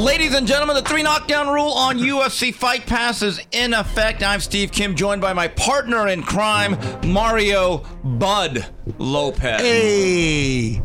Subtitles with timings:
[0.00, 4.22] Ladies and gentlemen, the three knockdown rule on UFC Fight Pass is in effect.
[4.22, 8.64] I'm Steve Kim, joined by my partner in crime, Mario Bud
[8.96, 9.60] Lopez.
[9.60, 10.80] Hey.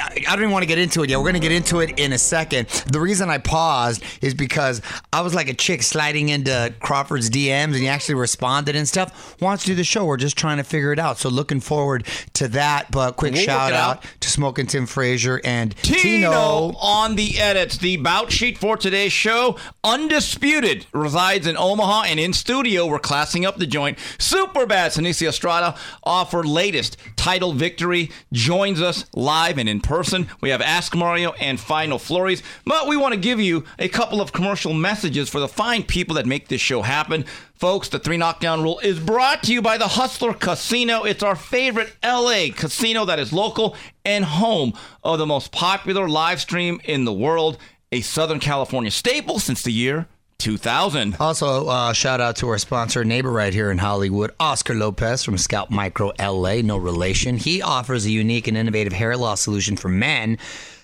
[0.00, 1.16] I don't even want to get into it yet.
[1.16, 2.68] We're going to get into it in a second.
[2.90, 4.80] The reason I paused is because
[5.12, 9.40] I was like a chick sliding into Crawford's DMs and he actually responded and stuff.
[9.40, 10.04] Wants to do the show.
[10.04, 11.18] We're just trying to figure it out.
[11.18, 12.90] So looking forward to that.
[12.92, 14.04] But quick We'll shout out, out.
[14.20, 16.76] to Smoking Tim Frazier and Tino Tino.
[16.80, 17.78] on the edits.
[17.78, 22.86] The bout sheet for today's show, undisputed, resides in Omaha and in studio.
[22.86, 23.98] We're classing up the joint.
[24.18, 24.92] Super bad.
[24.92, 28.10] Seniesa Estrada off her latest title victory.
[28.32, 30.28] Joins us live and in person.
[30.42, 32.42] We have Ask Mario and Final Flurries.
[32.66, 36.14] But we want to give you a couple of commercial messages for the fine people
[36.16, 37.24] that make this show happen.
[37.54, 41.04] Folks, the three knockdown rule is brought to you by the Hustler Casino.
[41.04, 46.40] It's our favorite LA casino that is local and home of the most popular live
[46.40, 47.56] stream in the world,
[47.90, 50.06] a Southern California staple since the year
[50.38, 51.16] 2000.
[51.18, 55.36] Also, uh, shout out to our sponsor, neighbor right here in Hollywood, Oscar Lopez from
[55.36, 57.36] Scalp Micro LA, no relation.
[57.36, 60.38] He offers a unique and innovative hair loss solution for men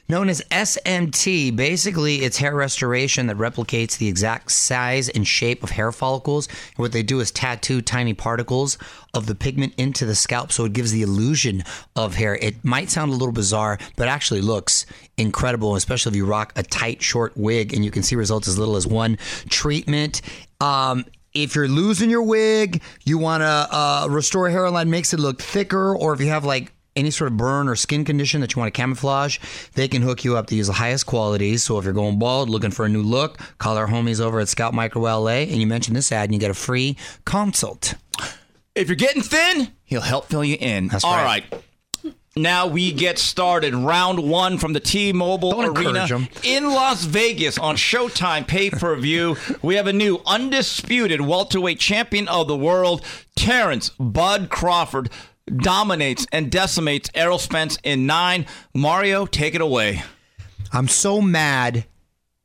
[0.09, 1.55] known as SMP.
[1.55, 6.47] Basically, it's hair restoration that replicates the exact size and shape of hair follicles.
[6.47, 8.79] And what they do is tattoo tiny particles
[9.13, 11.63] of the pigment into the scalp so it gives the illusion
[11.97, 12.37] of hair.
[12.37, 16.63] It might sound a little bizarre, but actually looks incredible, especially if you rock a
[16.63, 19.17] tight, short wig and you can see results as little as one
[19.49, 20.21] treatment.
[20.61, 25.43] Um, if you're losing your wig, you want to uh, restore hairline, makes it look
[25.43, 28.61] thicker, or if you have like any sort of burn or skin condition that you
[28.61, 29.39] want to camouflage,
[29.75, 30.47] they can hook you up.
[30.47, 31.57] They use the highest quality.
[31.57, 34.49] So if you're going bald, looking for a new look, call our homies over at
[34.49, 37.95] Scalp Micro LA and you mention this ad and you get a free consult.
[38.75, 40.89] If you're getting thin, he'll help fill you in.
[40.89, 41.45] That's All right.
[41.51, 41.65] right.
[42.37, 43.75] Now we get started.
[43.75, 49.37] Round one from the T-Mobile Don't Arena in Las Vegas on Showtime pay-per-view.
[49.63, 53.05] we have a new undisputed welterweight champion of the world,
[53.37, 55.11] Terence Bud Crawford,
[55.47, 58.47] dominates and decimates Errol Spence in nine.
[58.75, 60.03] Mario, take it away.
[60.73, 61.85] I'm so mad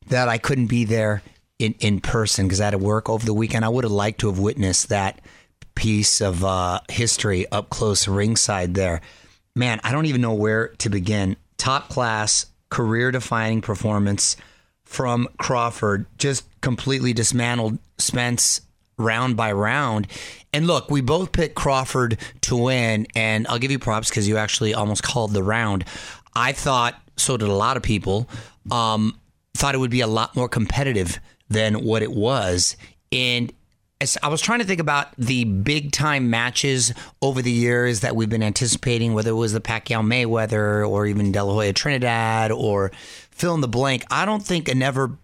[0.08, 1.22] that I couldn't be there
[1.58, 3.64] in, in person because I had to work over the weekend.
[3.64, 5.20] I would have liked to have witnessed that
[5.74, 9.00] piece of uh, history up close ringside there.
[9.56, 11.36] Man, I don't even know where to begin.
[11.56, 14.36] Top class, career defining performance
[14.84, 16.06] from Crawford.
[16.18, 18.60] Just completely dismantled Spence
[18.96, 20.06] round by round.
[20.52, 24.36] And look, we both picked Crawford to win, and I'll give you props because you
[24.36, 25.84] actually almost called the round.
[26.34, 28.28] I thought, so did a lot of people,
[28.70, 29.18] um,
[29.54, 32.76] thought it would be a lot more competitive than what it was.
[33.12, 33.52] And
[34.22, 38.30] I was trying to think about the big time matches over the years that we've
[38.30, 42.92] been anticipating, whether it was the Pacquiao Mayweather or even De La Hoya Trinidad or
[43.30, 44.04] fill in the blank.
[44.10, 45.18] I don't think a never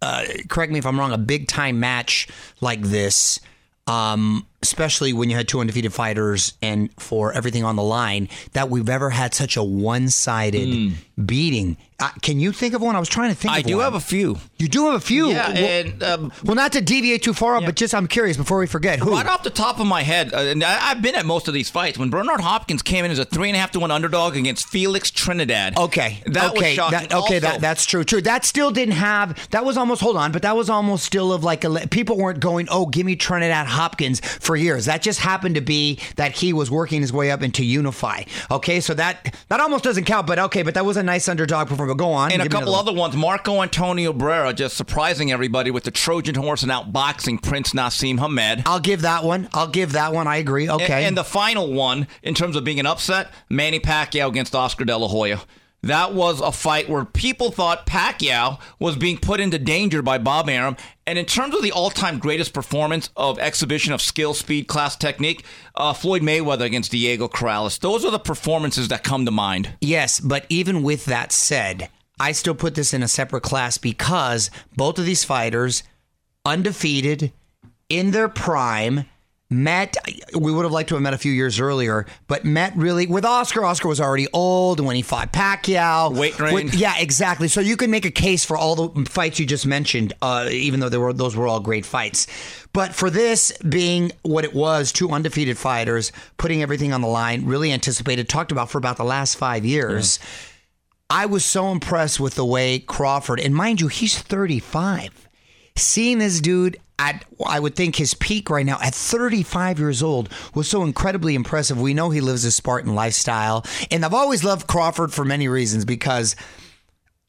[0.00, 2.28] uh, correct me if I'm wrong, a big time match
[2.60, 3.40] like this,
[3.86, 8.70] um, especially when you had two undefeated fighters and for everything on the line, that
[8.70, 10.94] we've ever had such a one sided
[11.24, 11.76] beating.
[11.98, 12.94] Uh, can you think of one?
[12.94, 13.54] I was trying to think.
[13.54, 13.84] I do one.
[13.84, 14.36] have a few.
[14.58, 15.28] You do have a few.
[15.28, 18.58] Yeah, well, and um, well, not to deviate too far, but just I'm curious before
[18.58, 19.12] we forget who.
[19.12, 21.54] Right off the top of my head, uh, and I, I've been at most of
[21.54, 21.96] these fights.
[21.96, 24.68] When Bernard Hopkins came in as a three and a half to one underdog against
[24.68, 25.78] Felix Trinidad.
[25.78, 26.22] Okay.
[26.26, 26.60] that okay.
[26.60, 26.98] was shocking.
[26.98, 28.04] That, okay, Also- that, that's true.
[28.04, 28.20] True.
[28.20, 29.48] That still didn't have.
[29.50, 30.02] That was almost.
[30.02, 31.88] Hold on, but that was almost still of like a.
[31.88, 32.68] People weren't going.
[32.70, 34.86] Oh, give me Trinidad Hopkins for years.
[34.86, 38.22] That just happened to be that he was working his way up into Unify.
[38.50, 40.26] Okay, so that that almost doesn't count.
[40.26, 41.98] But okay, but that was a nice underdog performance.
[41.98, 42.32] Go on.
[42.32, 43.16] and a couple other ones.
[43.16, 48.62] Marco Antonio Barrera just surprising everybody with the Trojan horse and outboxing Prince Naseem Hamed.
[48.66, 49.48] I'll give that one.
[49.52, 50.26] I'll give that one.
[50.26, 50.70] I agree.
[50.70, 50.84] Okay.
[50.92, 54.84] And, and the final one, in terms of being an upset, Manny Pacquiao against Oscar
[54.84, 55.40] De La Hoya.
[55.86, 60.48] That was a fight where people thought Pacquiao was being put into danger by Bob
[60.48, 60.76] Arum.
[61.06, 65.44] And in terms of the all-time greatest performance of exhibition of skill, speed, class, technique,
[65.76, 67.78] uh, Floyd Mayweather against Diego Corrales.
[67.78, 69.74] Those are the performances that come to mind.
[69.80, 74.50] Yes, but even with that said, I still put this in a separate class because
[74.74, 75.84] both of these fighters,
[76.44, 77.32] undefeated,
[77.88, 79.04] in their prime,
[79.48, 79.96] met.
[80.34, 83.24] We would have liked to have met a few years earlier, but met really with
[83.24, 83.64] Oscar.
[83.64, 86.16] Oscar was already old when he fought Pacquiao.
[86.16, 86.38] Weight.
[86.38, 87.48] With- yeah, exactly.
[87.48, 90.80] So you can make a case for all the fights you just mentioned, uh, even
[90.80, 92.26] though they were those were all great fights.
[92.72, 97.46] But for this being what it was, two undefeated fighters putting everything on the line,
[97.46, 100.18] really anticipated, talked about for about the last five years.
[101.08, 105.25] I was so impressed with the way Crawford, and mind you, he's 35.
[105.76, 110.28] Seeing this dude at, I would think his peak right now at 35 years old
[110.54, 111.80] was so incredibly impressive.
[111.80, 113.64] We know he lives a Spartan lifestyle.
[113.90, 116.36] And I've always loved Crawford for many reasons because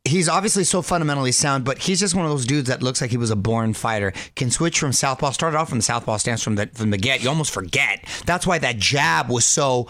[0.07, 3.11] he's obviously so fundamentally sound, but he's just one of those dudes that looks like
[3.11, 4.13] he was a born fighter.
[4.35, 5.31] Can switch from southpaw.
[5.31, 7.21] Started off from the southpaw stance from the from the get.
[7.21, 8.05] You almost forget.
[8.25, 9.87] That's why that jab was so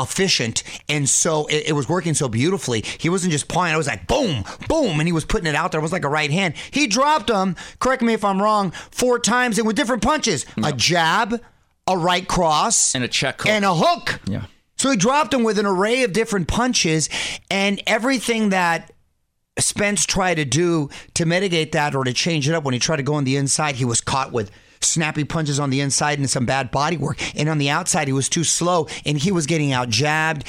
[0.00, 2.82] efficient and so it, it, was working so beautifully.
[2.98, 5.72] He wasn't just pawing; it was like boom, boom, and he was putting it out
[5.72, 5.78] there.
[5.78, 6.54] It was like a right hand.
[6.70, 7.56] He dropped him.
[7.78, 8.72] Correct me if I'm wrong.
[8.90, 11.40] Four times and with different punches: a jab,
[11.86, 13.50] a right cross, and a check hook.
[13.50, 14.20] and a hook.
[14.26, 14.46] Yeah.
[14.76, 17.08] So he dropped him with an array of different punches
[17.48, 18.90] and everything that
[19.58, 22.96] Spence tried to do to mitigate that or to change it up when he tried
[22.96, 24.50] to go on the inside, he was caught with
[24.84, 27.18] snappy punches on the inside and some bad body work.
[27.36, 30.44] And on the outside, he was too slow and he was getting out jabbed.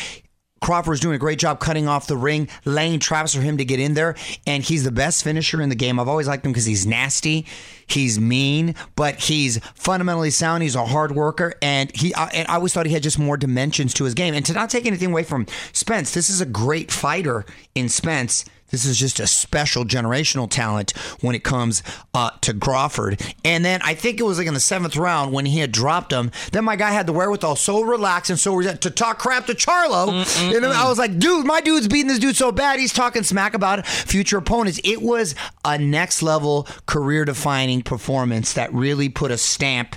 [0.62, 3.66] Crawford was doing a great job cutting off the ring, laying traps for him to
[3.66, 4.16] get in there,
[4.48, 6.00] and he's the best finisher in the game.
[6.00, 7.46] I've always liked him because he's nasty,
[7.86, 10.64] he's mean, but he's fundamentally sound.
[10.64, 12.16] He's a hard worker, and he.
[12.16, 14.34] I, and I always thought he had just more dimensions to his game.
[14.34, 17.46] And to not take anything away from Spence, this is a great fighter
[17.76, 18.46] in Spence.
[18.76, 20.92] This is just a special generational talent
[21.22, 21.82] when it comes
[22.14, 23.22] uh, to Crawford.
[23.46, 26.12] And then I think it was like in the seventh round when he had dropped
[26.12, 26.30] him.
[26.52, 30.10] Then my guy had the wherewithal, so relaxed and so to talk crap to Charlo.
[30.54, 32.82] And I was like, dude, my dude's beating this dude so bad.
[32.82, 34.82] He's talking smack about future opponents.
[34.84, 39.96] It was a next level career defining performance that really put a stamp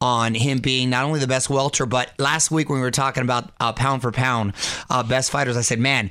[0.00, 3.22] on him being not only the best welter, but last week when we were talking
[3.22, 4.52] about uh, pound for pound
[4.90, 6.10] uh, best fighters, I said, man,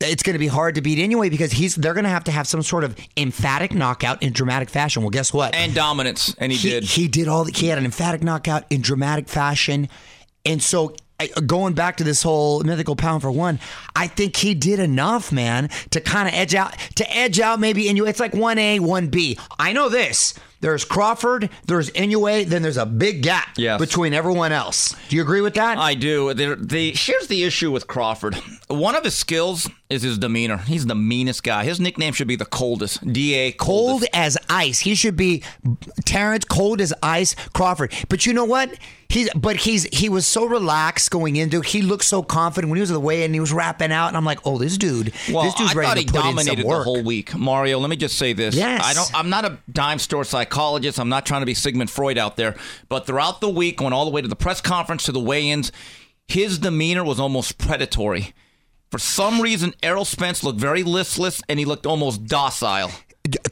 [0.00, 2.30] it's going to be hard to beat anyway because he's they're going to have to
[2.30, 5.02] have some sort of emphatic knockout in dramatic fashion.
[5.02, 5.54] Well, guess what?
[5.54, 6.84] And dominance, and he, he did.
[6.84, 7.44] He did all.
[7.44, 9.88] The, he had an emphatic knockout in dramatic fashion,
[10.44, 10.94] and so
[11.46, 13.58] going back to this whole mythical pound for one,
[13.94, 17.84] I think he did enough, man, to kind of edge out to edge out maybe
[17.84, 18.08] Inoue.
[18.08, 19.38] It's like one A, one B.
[19.58, 20.34] I know this.
[20.60, 23.78] There's Crawford, there's Inoue, then there's a big gap yes.
[23.78, 24.96] between everyone else.
[25.08, 25.76] Do you agree with that?
[25.76, 26.32] I do.
[26.32, 28.36] The, the, here's the issue with Crawford.
[28.68, 30.56] One of his skills is his demeanor.
[30.56, 31.64] He's the meanest guy.
[31.64, 33.06] His nickname should be the coldest.
[33.12, 34.80] Da cold as ice.
[34.80, 35.42] He should be
[36.06, 37.92] Terence cold as ice Crawford.
[38.08, 38.74] But you know what?
[39.08, 41.60] He's but he's he was so relaxed going into.
[41.60, 44.08] He looked so confident when he was the way and he was rapping out.
[44.08, 46.14] And I'm like, oh, this dude, well, this dude's I ready thought to he put
[46.14, 46.84] dominated in some work.
[46.84, 47.34] the whole week.
[47.36, 48.54] Mario, let me just say this.
[48.54, 48.82] Yes.
[48.84, 49.14] I don't.
[49.14, 50.98] I'm not a dime store psychologist.
[50.98, 52.56] I'm not trying to be Sigmund Freud out there.
[52.88, 55.70] But throughout the week, going all the way to the press conference to the weigh-ins,
[56.26, 58.34] his demeanor was almost predatory.
[58.90, 62.90] For some reason, Errol Spence looked very listless and he looked almost docile.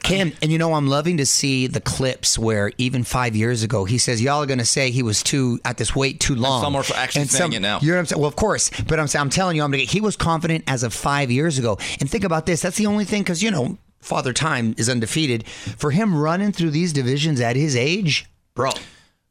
[0.01, 3.85] Cam, and you know, I'm loving to see the clips where even five years ago
[3.85, 6.61] he says y'all are going to say he was too at this weight too long.
[6.61, 7.79] some are actually and saying it now.
[7.81, 8.21] You know what I'm saying?
[8.21, 10.93] Well, of course, but I'm, I'm telling you, I'm gonna, he was confident as of
[10.93, 11.77] five years ago.
[11.99, 15.47] And think about this: that's the only thing because you know, Father Time is undefeated.
[15.47, 18.71] For him running through these divisions at his age, bro.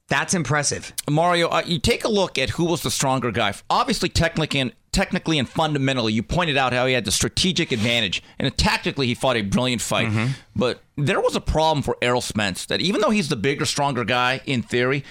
[0.08, 0.92] That's impressive.
[1.08, 3.54] Mario, uh, you take a look at who was the stronger guy.
[3.70, 8.22] Obviously, technically and technically and fundamentally, you pointed out how he had the strategic advantage,
[8.38, 10.08] and tactically he fought a brilliant fight.
[10.08, 10.32] Mm-hmm.
[10.54, 14.04] But there was a problem for Errol Spence that even though he's the bigger, stronger
[14.04, 15.04] guy in theory,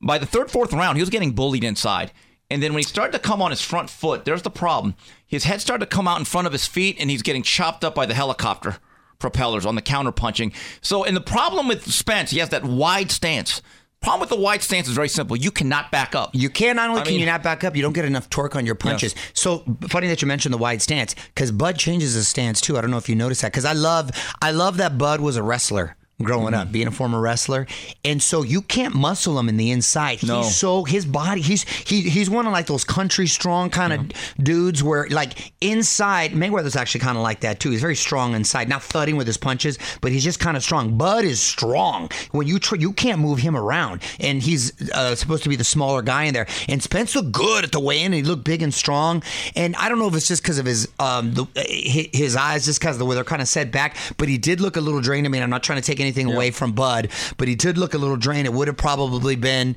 [0.00, 2.12] by the third, fourth round, he was getting bullied inside.
[2.50, 4.94] And then when he started to come on his front foot, there's the problem.
[5.26, 7.84] His head started to come out in front of his feet, and he's getting chopped
[7.84, 8.76] up by the helicopter
[9.18, 10.52] propellers on the counter punching.
[10.82, 13.62] So, and the problem with Spence, he has that wide stance.
[14.02, 15.36] Problem with the wide stance is very simple.
[15.36, 16.30] You cannot back up.
[16.34, 18.28] You can not only I can mean- you not back up, you don't get enough
[18.28, 19.14] torque on your punches.
[19.32, 22.76] So funny that you mentioned the wide stance because Bud changes his stance too.
[22.76, 24.10] I don't know if you noticed that because I love
[24.42, 27.66] I love that Bud was a wrestler growing up, being a former wrestler,
[28.04, 30.22] and so you can't muscle him in the inside.
[30.22, 30.42] No.
[30.42, 34.10] He's so his body he's he he's one of like those country strong kind of
[34.42, 37.70] dudes where like inside Mayweather's actually kind of like that too.
[37.70, 40.96] He's very strong inside, not thudding with his punches, but he's just kind of strong.
[40.96, 42.10] Bud is strong.
[42.30, 45.64] When you tr- you can't move him around, and he's uh, supposed to be the
[45.64, 46.46] smaller guy in there.
[46.68, 48.06] And Spence looked good at the weigh-in.
[48.06, 49.22] and He looked big and strong.
[49.56, 51.46] And I don't know if it's just because of his um the,
[52.12, 54.76] his eyes, just because the way they're kind of set back, but he did look
[54.76, 55.26] a little drained.
[55.26, 57.94] I mean, I'm not trying to take anything away from Bud, but he did look
[57.94, 58.46] a little drained.
[58.46, 59.76] It would have probably been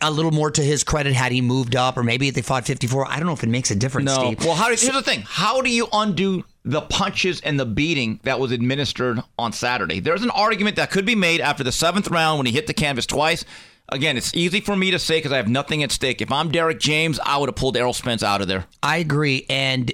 [0.00, 2.64] a little more to his credit had he moved up, or maybe if they fought
[2.64, 3.06] 54.
[3.06, 4.06] I don't know if it makes a difference.
[4.06, 4.14] No.
[4.14, 4.44] Steve.
[4.44, 5.22] Well, how do, here's the thing.
[5.26, 10.00] How do you undo the punches and the beating that was administered on Saturday?
[10.00, 12.74] There's an argument that could be made after the seventh round when he hit the
[12.74, 13.44] canvas twice.
[13.88, 16.22] Again, it's easy for me to say because I have nothing at stake.
[16.22, 18.64] If I'm Derrick James, I would have pulled Errol Spence out of there.
[18.82, 19.92] I agree, and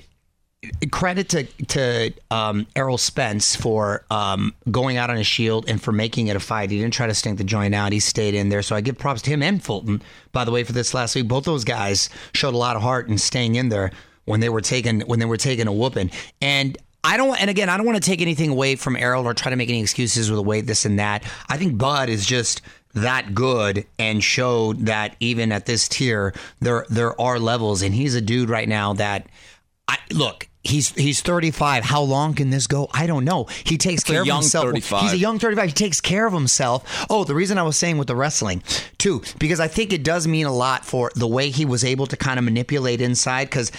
[0.90, 5.92] credit to to um, Errol Spence for um, going out on a shield and for
[5.92, 6.70] making it a fight.
[6.70, 7.92] He didn't try to stink the joint out.
[7.92, 8.62] He stayed in there.
[8.62, 11.28] So I give props to him and Fulton, by the way, for this last week.
[11.28, 13.92] Both those guys showed a lot of heart in staying in there
[14.24, 16.10] when they were taking when they were taking a whooping.
[16.40, 19.34] And I don't, and again, I don't want to take anything away from Errol or
[19.34, 21.22] try to make any excuses with the weight, this and that.
[21.48, 22.60] I think Bud is just
[22.94, 28.16] that good and showed that even at this tier, there there are levels, and he's
[28.16, 29.26] a dude right now that
[29.88, 30.49] I look.
[30.62, 31.85] He's he's 35.
[31.85, 32.88] How long can this go?
[32.92, 33.47] I don't know.
[33.64, 34.66] He takes a care of himself.
[34.66, 35.02] 35.
[35.02, 35.66] He's a young 35.
[35.66, 37.07] He takes care of himself.
[37.09, 38.62] Oh, the reason I was saying with the wrestling,
[38.99, 42.07] too, because I think it does mean a lot for the way he was able
[42.09, 43.73] to kind of manipulate inside because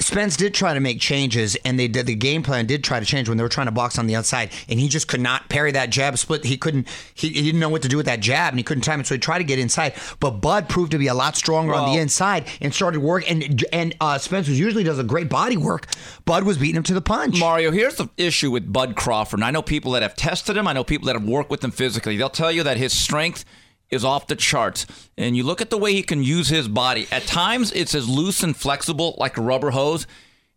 [0.00, 3.06] Spence did try to make changes, and they did the game plan did try to
[3.06, 5.48] change when they were trying to box on the outside, and he just could not
[5.48, 6.44] parry that jab split.
[6.44, 6.88] He couldn't.
[7.14, 9.06] He, he didn't know what to do with that jab, and he couldn't time it.
[9.06, 11.92] So he tried to get inside, but Bud proved to be a lot stronger on
[11.92, 13.30] the inside and started work.
[13.30, 15.86] And and uh, Spence, who usually does a great body work,
[16.24, 17.38] Bud was beating him to the punch.
[17.38, 19.40] Mario, here's the issue with Bud Crawford.
[19.40, 20.66] And I know people that have tested him.
[20.66, 22.16] I know people that have worked with him physically.
[22.16, 23.44] They'll tell you that his strength
[23.90, 24.86] is off the charts.
[25.18, 27.06] And you look at the way he can use his body.
[27.10, 30.06] At times, it's as loose and flexible like a rubber hose.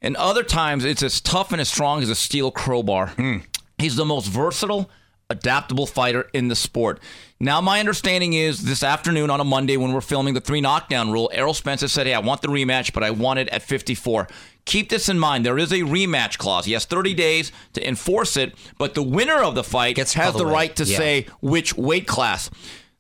[0.02, 3.08] And other times, it's as tough and as strong as a steel crowbar.
[3.10, 3.38] Hmm.
[3.78, 4.90] He's the most versatile,
[5.30, 7.00] adaptable fighter in the sport.
[7.40, 11.12] Now, my understanding is this afternoon on a Monday when we're filming the three knockdown
[11.12, 14.28] rule, Errol Spencer said, Hey, I want the rematch, but I want it at 54.
[14.66, 15.46] Keep this in mind.
[15.46, 16.66] There is a rematch clause.
[16.66, 20.28] He has 30 days to enforce it, but the winner of the fight Gets has
[20.34, 20.54] the featherweight.
[20.54, 20.98] right to Yeah.
[20.98, 22.50] say which weight class.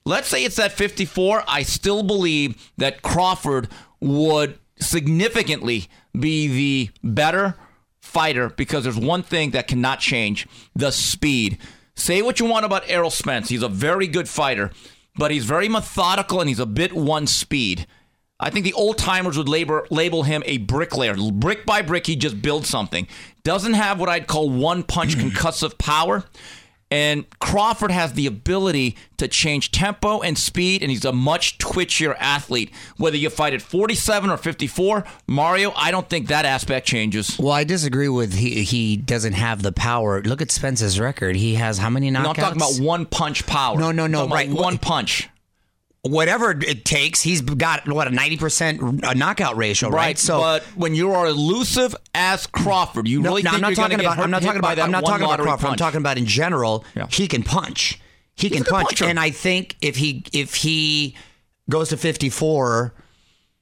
[0.06, 1.44] Let's say it's at 54.
[1.48, 3.70] I still believe that Crawford
[4.00, 7.56] would significantly be the better
[8.02, 11.58] fighter because there's one thing that cannot change the speed.
[11.96, 13.50] Say what you want about Errol Spence.
[13.50, 14.72] He's a very good fighter,
[15.16, 17.88] but he's very methodical and he's a bit one speed.
[18.40, 21.16] I think the old timers would label, label him a bricklayer.
[21.16, 23.08] Brick by brick, he just builds something.
[23.44, 26.26] Doesn't have what I'd call one punch concussive power.
[26.94, 32.16] And Crawford has the ability to change tempo and speed, and he's a much twitchier
[32.20, 32.72] athlete.
[32.98, 37.40] Whether you fight at 47 or 54, Mario, I don't think that aspect changes.
[37.40, 38.64] Well, I disagree with he.
[38.64, 40.22] He doesn't have the power.
[40.22, 41.36] Look at Spence's record.
[41.36, 42.24] He has how many knockouts?
[42.24, 43.80] No, I'm talking about one punch power.
[43.80, 44.64] No, no, no, I'm talking about right.
[44.64, 45.30] One punch.
[46.04, 47.22] Whatever it takes.
[47.22, 48.82] He's got what a ninety percent
[49.16, 49.96] knockout ratio, right?
[49.96, 50.18] Right.
[50.18, 53.76] So but when you are elusive as Crawford, you no, really no, think I'm not
[53.76, 54.20] talking about.
[54.20, 54.80] I'm not talking about.
[54.80, 55.70] I'm not talking about Crawford.
[55.70, 56.86] I'm talking about in general.
[56.96, 57.08] Yeah.
[57.10, 58.00] He can punch.
[58.36, 61.16] He He's can punch, and I think if he if he
[61.70, 62.94] goes to 54.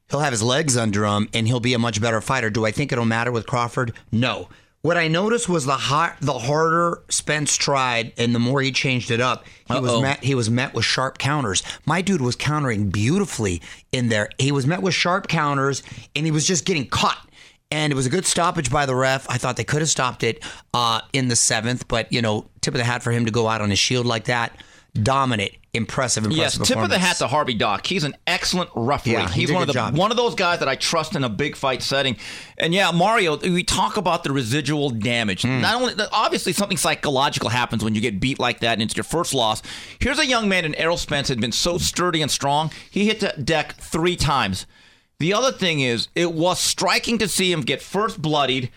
[0.10, 2.50] He'll have his legs under him, and he'll be a much better fighter.
[2.50, 3.94] Do I think it'll matter with Crawford?
[4.12, 4.50] No.
[4.84, 9.12] What I noticed was the hot, the harder Spence tried, and the more he changed
[9.12, 10.02] it up, he was Uh-oh.
[10.02, 10.24] met.
[10.24, 11.62] He was met with sharp counters.
[11.86, 13.62] My dude was countering beautifully
[13.92, 14.30] in there.
[14.40, 15.84] He was met with sharp counters,
[16.16, 17.28] and he was just getting caught.
[17.70, 19.30] And it was a good stoppage by the ref.
[19.30, 22.74] I thought they could have stopped it uh, in the seventh, but you know, tip
[22.74, 24.52] of the hat for him to go out on his shield like that.
[24.94, 26.60] Dominant, impressive, impressive.
[26.60, 27.86] Yes, tip of the hat to Harvey Dock.
[27.86, 29.13] He's an excellent referee.
[29.13, 29.96] Yeah, he He's one of the job.
[29.96, 32.18] one of those guys that I trust in a big fight setting.
[32.58, 35.44] And yeah, Mario, we talk about the residual damage.
[35.44, 35.62] Hmm.
[35.62, 39.04] Not only obviously something psychological happens when you get beat like that and it's your
[39.06, 39.62] first loss.
[40.00, 42.72] Here's a young man in Errol Spence had been so sturdy and strong.
[42.90, 44.66] He hit the deck 3 times.
[45.20, 48.72] The other thing is it was striking to see him get first bloodied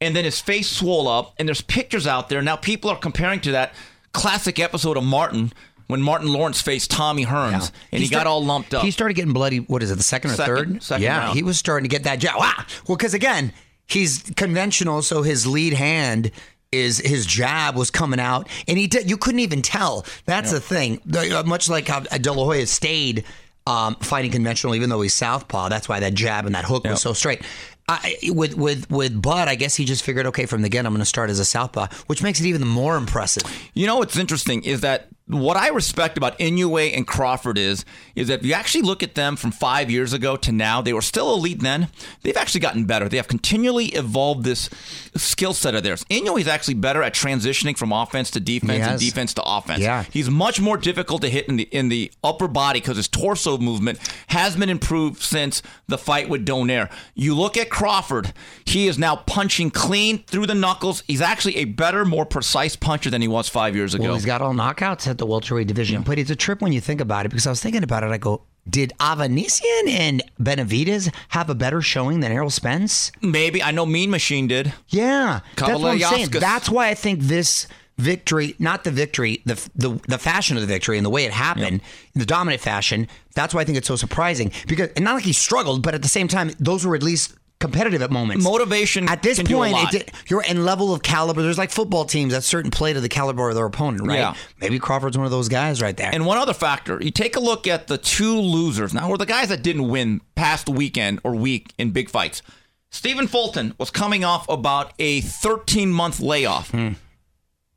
[0.00, 2.42] and then his face swole up and there's pictures out there.
[2.42, 3.72] Now people are comparing to that
[4.12, 5.52] classic episode of Martin
[5.86, 8.82] when Martin Lawrence faced Tommy Hearns and he, got start- all lumped up.
[8.84, 9.58] He started getting bloody.
[9.58, 9.96] What is it?
[9.96, 10.82] The second or Second- third?
[10.82, 11.36] second yeah, round.
[11.36, 12.36] he was starting to get that jab.
[12.38, 12.52] Wow.
[12.88, 13.52] Well, because again,
[13.86, 16.30] he's conventional, so his lead hand
[16.72, 19.08] is his jab was coming out, and he did.
[19.08, 20.04] You couldn't even tell.
[20.24, 21.00] That's the thing.
[21.14, 23.24] Uh, much like how De La Hoya stayed
[23.66, 25.68] um, fighting conventional, even though he's southpaw.
[25.68, 27.42] That's why that jab and that hook was so straight.
[27.88, 30.92] I, with with with Bud, I guess he just figured, okay, from the get, I'm
[30.92, 33.44] going to start as a southpaw, which makes it even more impressive.
[33.74, 38.28] You know what's interesting is that what I respect about Inoue and Crawford is is
[38.28, 41.02] that if you actually look at them from five years ago to now, they were
[41.02, 41.88] still elite then.
[42.22, 43.08] They've actually gotten better.
[43.08, 44.70] They have continually evolved this
[45.16, 46.04] skill set of theirs.
[46.04, 49.80] Inoue is actually better at transitioning from offense to defense and defense to offense.
[49.80, 50.04] Yeah.
[50.04, 53.58] He's much more difficult to hit in the in the upper body because his torso
[53.58, 56.88] movement has been improved since the fight with Donaire.
[57.14, 58.32] You look at Crawford;
[58.64, 61.02] he is now punching clean through the knuckles.
[61.08, 64.04] He's actually a better, more precise puncher than he was five years ago.
[64.04, 66.02] Well, he's got all knockouts at the welterweight division.
[66.02, 68.10] But it's a trip when you think about it because I was thinking about it.
[68.10, 73.12] I go, did Avanesyan and Benavides have a better showing than Errol Spence?
[73.22, 74.74] Maybe I know Mean Machine did.
[74.88, 76.28] Yeah, that's what I'm saying.
[76.30, 80.66] That's why I think this victory, not the victory, the the, the fashion of the
[80.66, 81.80] victory and the way it happened,
[82.14, 83.08] the dominant fashion.
[83.34, 86.02] That's why I think it's so surprising because and not like he struggled, but at
[86.02, 88.44] the same time, those were at least competitive at moments.
[88.44, 91.42] Motivation At this can do a point, it you're in level of caliber.
[91.42, 94.18] There's like football teams that certain play to the caliber of their opponent, right?
[94.18, 94.34] Yeah.
[94.60, 96.10] Maybe Crawford's one of those guys right there.
[96.12, 99.26] And one other factor, you take a look at the two losers now, or the
[99.26, 102.42] guys that didn't win past weekend or week in big fights.
[102.90, 106.70] Stephen Fulton was coming off about a 13 month layoff.
[106.70, 106.92] Hmm.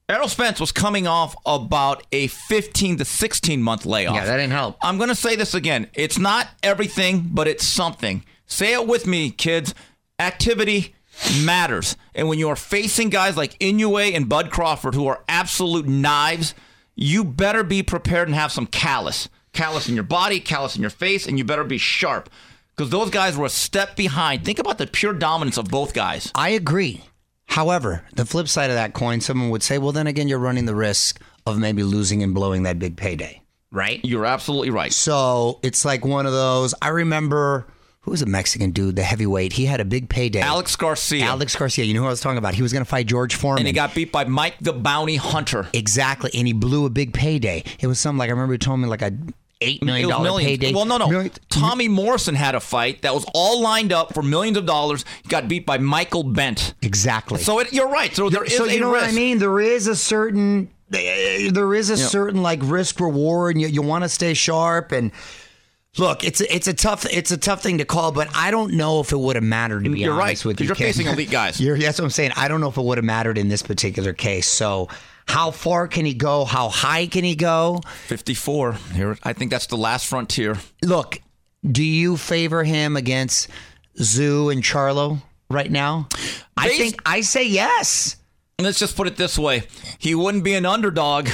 [0.07, 4.15] Errol Spence was coming off about a 15 to 16 month layoff.
[4.15, 4.77] Yeah, that didn't help.
[4.81, 5.87] I'm going to say this again.
[5.93, 8.23] It's not everything, but it's something.
[8.49, 9.73] Say it with me, kids.
[10.19, 10.95] Activity
[11.43, 11.95] matters.
[12.13, 16.53] And when you are facing guys like Inoue and Bud Crawford, who are absolute knives,
[16.95, 19.29] you better be prepared and have some callus.
[19.53, 22.29] Callus in your body, callus in your face, and you better be sharp.
[22.75, 24.43] Because those guys were a step behind.
[24.43, 26.31] Think about the pure dominance of both guys.
[26.35, 27.03] I agree.
[27.45, 30.65] However, the flip side of that coin, someone would say, well, then again, you're running
[30.65, 33.41] the risk of maybe losing and blowing that big payday,
[33.71, 33.99] right?
[34.03, 34.93] You're absolutely right.
[34.93, 36.75] So it's like one of those.
[36.81, 37.67] I remember
[38.09, 39.53] who was a Mexican dude, the heavyweight.
[39.53, 40.39] He had a big payday.
[40.39, 41.25] Alex Garcia.
[41.25, 41.85] Alex Garcia.
[41.85, 42.55] You know who I was talking about?
[42.55, 43.59] He was going to fight George Foreman.
[43.59, 45.67] and he got beat by Mike the Bounty Hunter.
[45.73, 47.63] exactly, and he blew a big payday.
[47.79, 49.11] It was something like I remember he told me like a
[49.61, 50.73] eight million dollar payday.
[50.73, 51.07] Well, no, no.
[51.07, 55.05] Million- Tommy Morrison had a fight that was all lined up for millions of dollars.
[55.21, 56.73] He got beat by Michael Bent.
[56.81, 57.39] exactly.
[57.41, 58.15] So it, you're right.
[58.15, 59.05] So there is so a you know risk.
[59.05, 59.37] what I mean?
[59.37, 63.81] There is a certain eh, there is a certain like risk reward, and you, you
[63.83, 64.91] want to stay sharp.
[64.93, 65.11] And
[65.97, 68.73] look, it's a, it's a tough it's a tough thing to call, but I don't
[68.73, 69.83] know if it would have mattered.
[69.85, 70.87] To be You're honest right, with you, you're Ken.
[70.87, 71.59] facing elite guys.
[71.61, 72.31] You're, that's what I'm saying.
[72.35, 74.47] I don't know if it would have mattered in this particular case.
[74.47, 74.87] So.
[75.27, 76.43] How far can he go?
[76.43, 77.81] How high can he go?
[78.07, 78.73] 54.
[78.95, 80.57] Here, I think that's the last frontier.
[80.83, 81.21] Look,
[81.63, 83.47] do you favor him against
[83.95, 86.07] Tszyu and Charlo right now?
[86.57, 88.15] I think I say yes.
[88.59, 89.63] Let's just put it this way:
[89.99, 91.29] he wouldn't be an underdog.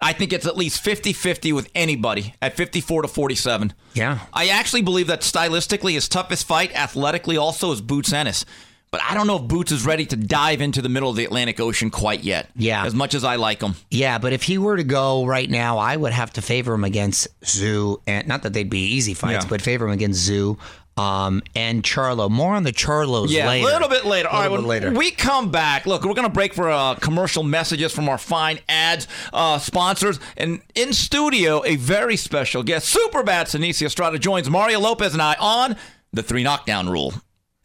[0.00, 3.72] I think it's at least 50-50 with anybody at 54 to 47.
[3.94, 4.18] Yeah.
[4.32, 8.44] I actually believe that stylistically, his toughest fight, athletically, also is Boots Ennis.
[8.90, 11.24] But I don't know if Boots is ready to dive into the middle of the
[11.24, 12.48] Atlantic Ocean quite yet.
[12.54, 12.84] Yeah.
[12.84, 13.74] As much as I like him.
[13.90, 16.84] Yeah, but if he were to go right now, I would have to favor him
[16.84, 19.48] against Tszyu, and not that they'd be easy fights, Yeah.
[19.50, 20.56] but favor him against Tszyu
[20.96, 22.30] um, and Charlo.
[22.30, 23.68] More on the Charlos Yeah, later.
[23.68, 24.28] a little bit later.
[24.28, 24.92] All right, when later.
[24.92, 25.86] we come back.
[25.86, 30.18] Look, we're going to break for uh, commercial messages from our fine ads uh, sponsors.
[30.36, 35.22] And in studio, a very special guest, super bad Seniesa Estrada, joins Mario Lopez and
[35.22, 35.76] I on
[36.12, 37.12] the three knockdown rule.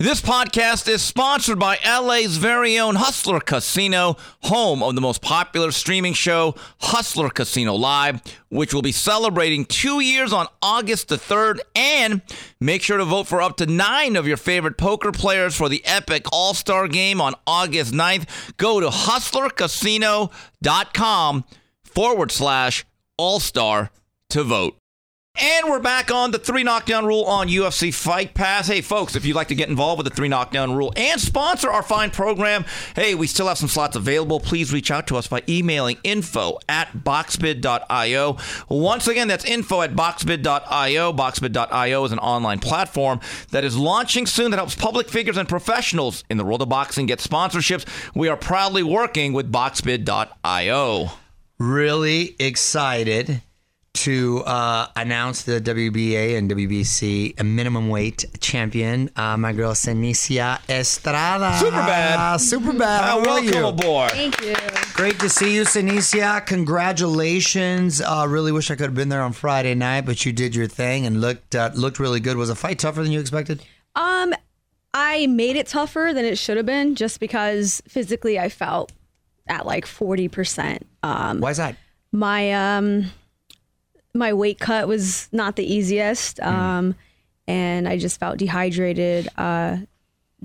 [0.02, 5.70] This podcast is sponsored by LA's very own Hustler Casino, home of the most popular
[5.70, 11.60] streaming show, Hustler Casino Live, which will be celebrating two years on August the 3rd.
[11.76, 12.24] And
[12.60, 15.86] make sure to vote for up to nine of your favorite poker players for the
[15.86, 18.58] epic All Star game on August 9th.
[18.58, 21.46] Go to hustlercasino.com
[21.84, 22.86] forward slash
[23.18, 23.92] All Star
[24.32, 24.81] to vote.
[25.62, 28.68] And we're back on the three knockdown rule on UFC Fight Pass.
[28.68, 31.70] Hey, folks, if you'd like to get involved with the three knockdown rule and sponsor
[31.70, 32.66] our fine program,
[32.96, 34.40] hey, we still have some slots available.
[34.40, 38.38] Please reach out to us by emailing info at boxbid.io.
[38.70, 41.14] Once again, that's info at boxbid.io.
[41.14, 46.24] Boxbid.io is an online platform that is launching soon that helps public figures and professionals
[46.30, 47.86] in the world of boxing get sponsorships.
[48.14, 51.10] We are proudly working with boxbid.io.
[51.58, 53.42] really excited
[53.94, 60.60] to uh, announce the WBA and WBC a minimum weight champion, uh, my girl Seniesa
[60.70, 61.58] Estrada.
[61.60, 62.38] Super bad.
[62.38, 63.02] Super bad.
[63.04, 63.68] How Uh, are welcome you?
[63.68, 64.12] aboard.
[64.12, 64.56] Thank you.
[64.94, 66.46] Great to see you, Seniesa.
[66.46, 68.02] Congratulations.
[68.02, 70.68] Uh, really wish I could have been there on Friday night, but you did your
[70.68, 72.38] thing and looked uh, looked really good.
[72.38, 73.62] Was the fight tougher than you expected?
[73.96, 74.34] Um,
[74.94, 78.92] I made it tougher than it should have been just because physically I felt
[79.48, 80.88] at like forty percent.
[81.04, 81.76] Um, Why is that?
[82.14, 83.06] my um,
[84.14, 86.96] my weight cut was not the easiest, um,
[87.48, 89.78] and I just felt dehydrated uh,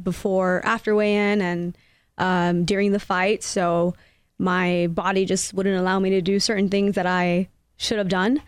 [0.02, 1.79] before, after weigh-in, and
[2.18, 3.42] um, during the fight.
[3.42, 3.94] So
[4.38, 8.42] my body just wouldn't allow me to do certain things that I should have done.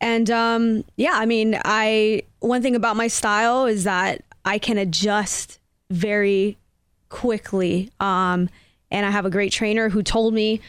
[0.00, 4.78] And um, yeah, I mean, I one thing about my style is that I can
[4.78, 6.56] adjust very
[7.08, 7.90] quickly.
[8.00, 8.48] Um,
[8.90, 10.60] and I have a great trainer who told me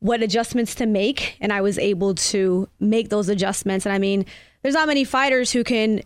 [0.00, 3.86] what adjustments to make, and I was able to make those adjustments.
[3.86, 4.26] And I mean,
[4.62, 6.02] there's not many fighters who can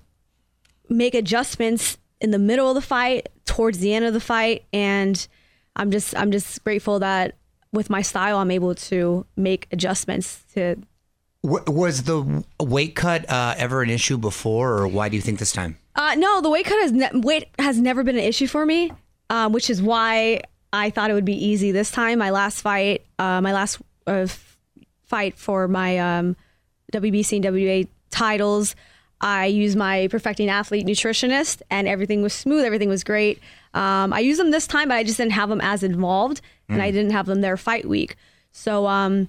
[0.88, 5.26] make adjustments in the middle of the fight, towards the end of the fight, and
[5.76, 7.37] I'm just I'm just grateful that
[7.72, 10.76] with my style, I'm able to make adjustments to
[11.42, 15.53] was the weight cut uh, ever an issue before, or why do you think this
[15.53, 15.79] time?
[15.94, 18.92] Uh, no, the weight cut has ne- weight has never been an issue for me,
[19.31, 22.18] um, which is why I thought it would be easy this time.
[22.18, 24.26] My last fight, uh, my last uh,
[25.04, 26.37] fight for my um,
[26.92, 28.76] WBC and WA titles,
[29.20, 32.64] I used my perfecting athlete nutritionist, and everything was smooth.
[32.64, 33.38] Everything was great.
[33.74, 36.80] Um, I used them this time, but I just didn't have them as involved, and
[36.80, 38.16] I didn't have them there fight week.
[38.52, 39.28] So um,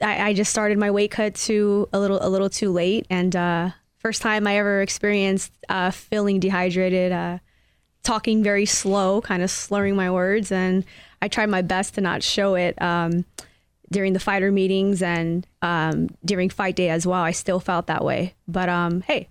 [0.00, 3.36] I, I just started my weight cut too a little a little too late, and
[3.36, 7.38] uh, first time I ever experienced uh, feeling dehydrated, uh,
[8.08, 10.82] talking very slow, kind of slurring my words, and
[11.20, 13.26] I tried my best to not show it um,
[13.92, 17.20] during the fighter meetings and um, during fight day as well.
[17.22, 19.28] I still felt that way, but um, hey,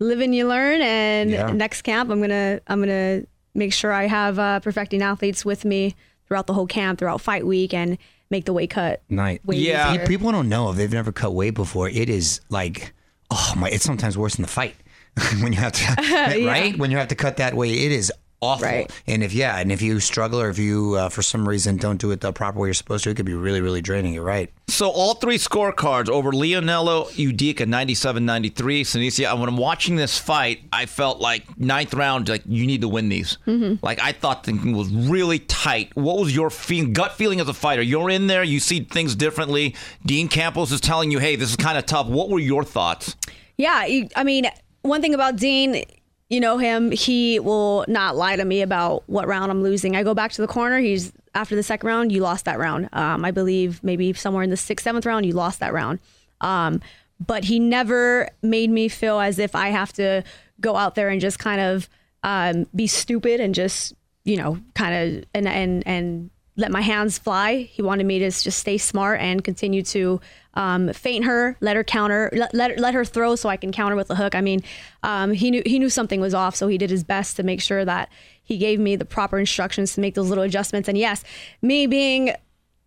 [0.00, 1.52] live and you learn, and Yeah.
[1.52, 3.22] next camp I'm gonna I'm gonna
[3.54, 5.94] make sure I have uh, perfecting athletes with me
[6.26, 7.96] throughout the whole camp, throughout fight week, and
[8.28, 9.02] make the weight cut.
[9.08, 9.40] Night.
[9.46, 9.92] way Yeah.
[9.92, 10.06] easier.
[10.08, 11.88] People don't know if they've never cut weight before.
[11.88, 12.92] It is like,
[13.30, 13.68] oh my!
[13.70, 14.74] It's sometimes worse than the fight
[15.40, 16.76] when you have to, right?
[16.78, 18.66] When you have to cut that way it is awful.
[18.66, 19.02] Right.
[19.06, 21.98] And if yeah, and if you struggle or if you uh, for some reason don't
[21.98, 24.12] do it the proper way you're supposed to, it could be really, really draining.
[24.12, 24.50] You're right.
[24.68, 28.52] So all three scorecards over Leonela Yudica 97-93.
[28.82, 32.88] Seniesa, when I'm watching this fight, I felt like ninth round, like you need to
[32.88, 33.38] win these.
[33.82, 35.94] Like I thought things was really tight.
[35.96, 37.82] What was your feel, gut feeling as a fighter?
[37.82, 39.74] You're in there, you see things differently.
[40.04, 42.06] Dean Campos is telling you, hey, this is kind of tough.
[42.06, 43.16] What were your thoughts?
[43.56, 44.50] Yeah, I mean,
[44.86, 45.84] one thing about Dean,
[46.28, 49.94] you know him, he will not lie to me about what round I'm losing.
[49.94, 50.78] I go back to the corner.
[50.78, 52.88] He's after the second round, you lost that round.
[52.92, 55.98] Um, I believe maybe somewhere in the sixth, seventh round, you lost that round.
[56.40, 56.80] Um,
[57.24, 60.22] but he never made me feel as if I have to
[60.60, 61.88] go out there and just kind of
[62.22, 63.94] um, be stupid and just
[64.24, 67.62] you know kind of and and and let my hands fly.
[67.62, 70.20] He wanted me to just stay smart and continue to
[70.54, 73.94] um, feint her, let her counter, let, let let her throw so I can counter
[73.94, 74.34] with the hook.
[74.34, 74.62] I mean,
[75.02, 77.60] um, he knew he knew something was off, so he did his best to make
[77.60, 78.08] sure that
[78.42, 80.88] he gave me the proper instructions to make those little adjustments.
[80.88, 81.22] And yes,
[81.60, 82.32] me being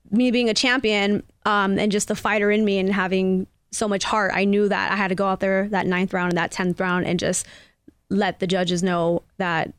[0.10, 4.03] me being a champion um, and just the fighter in me and having so much
[4.03, 6.49] heart, I knew that I had to go out there that ninth round and that
[6.49, 7.45] tenth round and just
[8.10, 9.71] let the judges know that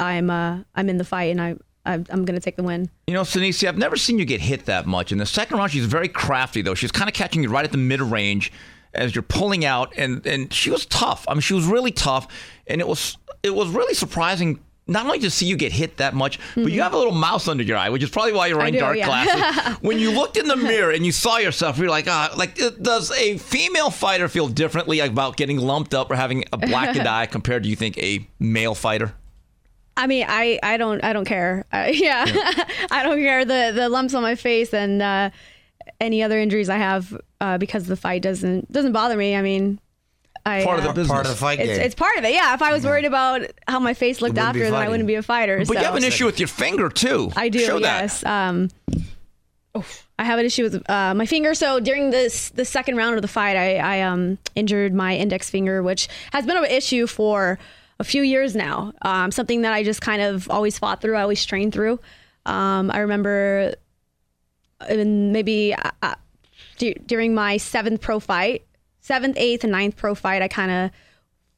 [0.00, 2.90] I'm uh, I'm in the fight and I I'm, I'm going to take the win.
[3.06, 5.12] You know, Seniesa, I've never seen you get hit that much.
[5.12, 6.74] In the second round, she's very crafty, though.
[6.74, 8.52] She's kind of catching you right at the mid range
[8.92, 11.24] as you're pulling out, and and she was tough.
[11.28, 12.28] I mean, she was really tough,
[12.66, 14.60] and it was it was really surprising.
[14.86, 17.46] Not only to see you get hit that much, but you have a little mouse
[17.46, 19.06] under your eye, which is probably why you're wearing do, dark yeah.
[19.06, 19.78] glasses.
[19.82, 22.70] when you looked in the mirror and you saw yourself, you're like, ah, like uh,
[22.70, 27.26] does a female fighter feel differently about getting lumped up or having a blackened eye
[27.26, 29.14] compared to you think a male fighter?
[30.00, 31.64] I mean, I, I don't I don't care.
[31.72, 32.24] Uh, yeah,
[32.90, 35.30] I don't care the the lumps on my face and uh,
[36.00, 39.36] any other injuries I have uh, because the fight doesn't doesn't bother me.
[39.36, 39.78] I mean,
[40.44, 41.12] I Part of the uh, business.
[41.12, 41.80] Part of the fight it's, game.
[41.80, 42.32] it's part of it.
[42.32, 45.14] Yeah, if I was worried about how my face looked after, then I wouldn't be
[45.14, 45.58] a fighter.
[45.58, 45.74] But so.
[45.74, 47.30] you have an issue with your finger too.
[47.36, 47.60] I do.
[47.60, 48.02] Show that.
[48.02, 48.24] yes.
[48.24, 48.70] Um,
[49.76, 50.08] oof.
[50.18, 51.54] I have an issue with uh, my finger.
[51.54, 55.48] So during this the second round of the fight, I, I um, injured my index
[55.48, 57.58] finger, which has been an issue for
[58.00, 58.92] a few years now.
[59.02, 61.16] Um, something that I just kind of always fought through.
[61.16, 62.00] I always trained through.
[62.46, 63.74] Um, I remember
[64.88, 66.14] in maybe uh, uh,
[66.78, 68.64] du- during my seventh pro fight,
[69.00, 70.90] seventh, eighth, and ninth pro fight, I kind of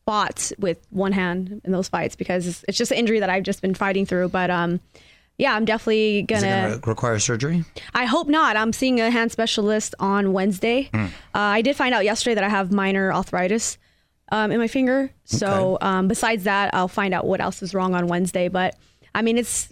[0.04, 3.44] fought with one hand in those fights because it's, it's just an injury that I've
[3.44, 4.30] just been fighting through.
[4.30, 4.80] But um,
[5.38, 6.40] yeah, I'm definitely gonna.
[6.46, 7.64] it going to require surgery?
[7.94, 8.56] I hope not.
[8.56, 10.90] I'm seeing a hand specialist on Wednesday.
[10.92, 13.78] Uh, I did find out yesterday that I have minor arthritis
[14.32, 15.10] um, in my finger.
[15.24, 18.48] So um, besides that, I'll find out what else is wrong on Wednesday.
[18.48, 18.74] But
[19.14, 19.68] I mean, it's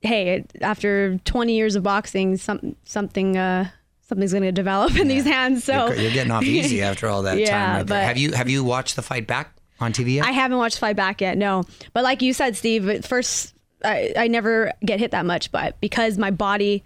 [0.00, 3.68] hey, it, after 20 years of boxing, some something uh,
[4.08, 5.64] something's going to develop in these hands.
[5.64, 7.76] So You're, you're getting off easy after all that Yeah, time.
[7.78, 10.24] Right but- Have you have you watched the fight back on TV yet?
[10.26, 11.64] I haven't watched Fight Back yet, no.
[11.92, 16.16] But like you said, Steve, first I, I never get hit that much, but because
[16.16, 16.82] my body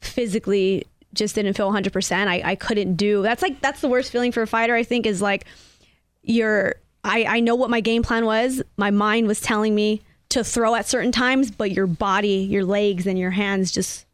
[0.00, 3.22] physically just didn't feel 100%, I, I couldn't do.
[3.22, 4.74] That's like that's the worst feeling for a fighter.
[4.74, 5.44] I think is like
[6.22, 6.76] you're.
[7.04, 8.62] I I know what my game plan was.
[8.76, 13.06] My mind was telling me to throw at certain times, but your body, your legs,
[13.06, 14.06] and your hands just.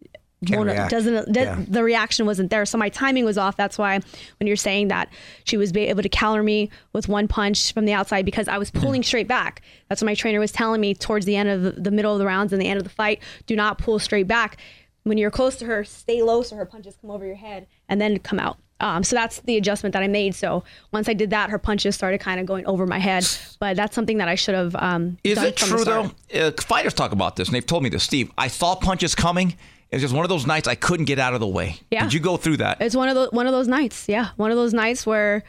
[0.59, 1.65] Won't- doesn't does- Yeah.
[1.67, 3.99] the reaction wasn't there so my timing was off that's why
[4.39, 5.09] when you're saying that
[5.43, 8.71] she was able to counter me with one punch from the outside because i was
[8.71, 11.73] pulling straight back that's what my trainer was telling me towards the end of the,
[11.73, 14.29] the middle of the rounds and the end of the fight do not pull straight
[14.29, 14.59] back
[15.03, 18.01] when you're close to her stay low so her punches come over your head and
[18.01, 20.35] then come out um, so that's the adjustment that I made.
[20.35, 23.27] So once I did that, her punches started kind of going over my head.
[23.61, 26.13] But that's something that I should have um, Is it true though?
[26.33, 28.05] Uh, fighters talk about this, and they've told me this.
[28.05, 29.57] Steve, I saw punches coming.
[29.91, 31.81] It was just one of those nights I couldn't get out of the way.
[31.91, 32.05] Yeah.
[32.05, 32.81] Did you go through that?
[32.81, 34.09] It's one of those one of those nights.
[34.09, 35.43] Yeah, one of those nights where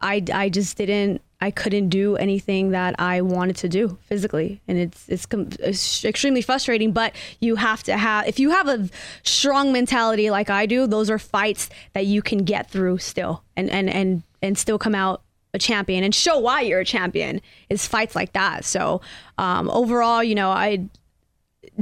[0.00, 4.78] I I just didn't I couldn't do anything that I wanted to do physically, and
[4.78, 5.26] it's it's,
[5.58, 6.92] it's extremely frustrating.
[6.92, 8.88] But you have to have if you have a
[9.24, 13.68] strong mentality like I do, those are fights that you can get through still, and
[13.70, 17.88] and and and still come out a champion and show why you're a champion is
[17.88, 18.64] fights like that.
[18.64, 19.00] So
[19.36, 20.88] um, overall, you know, I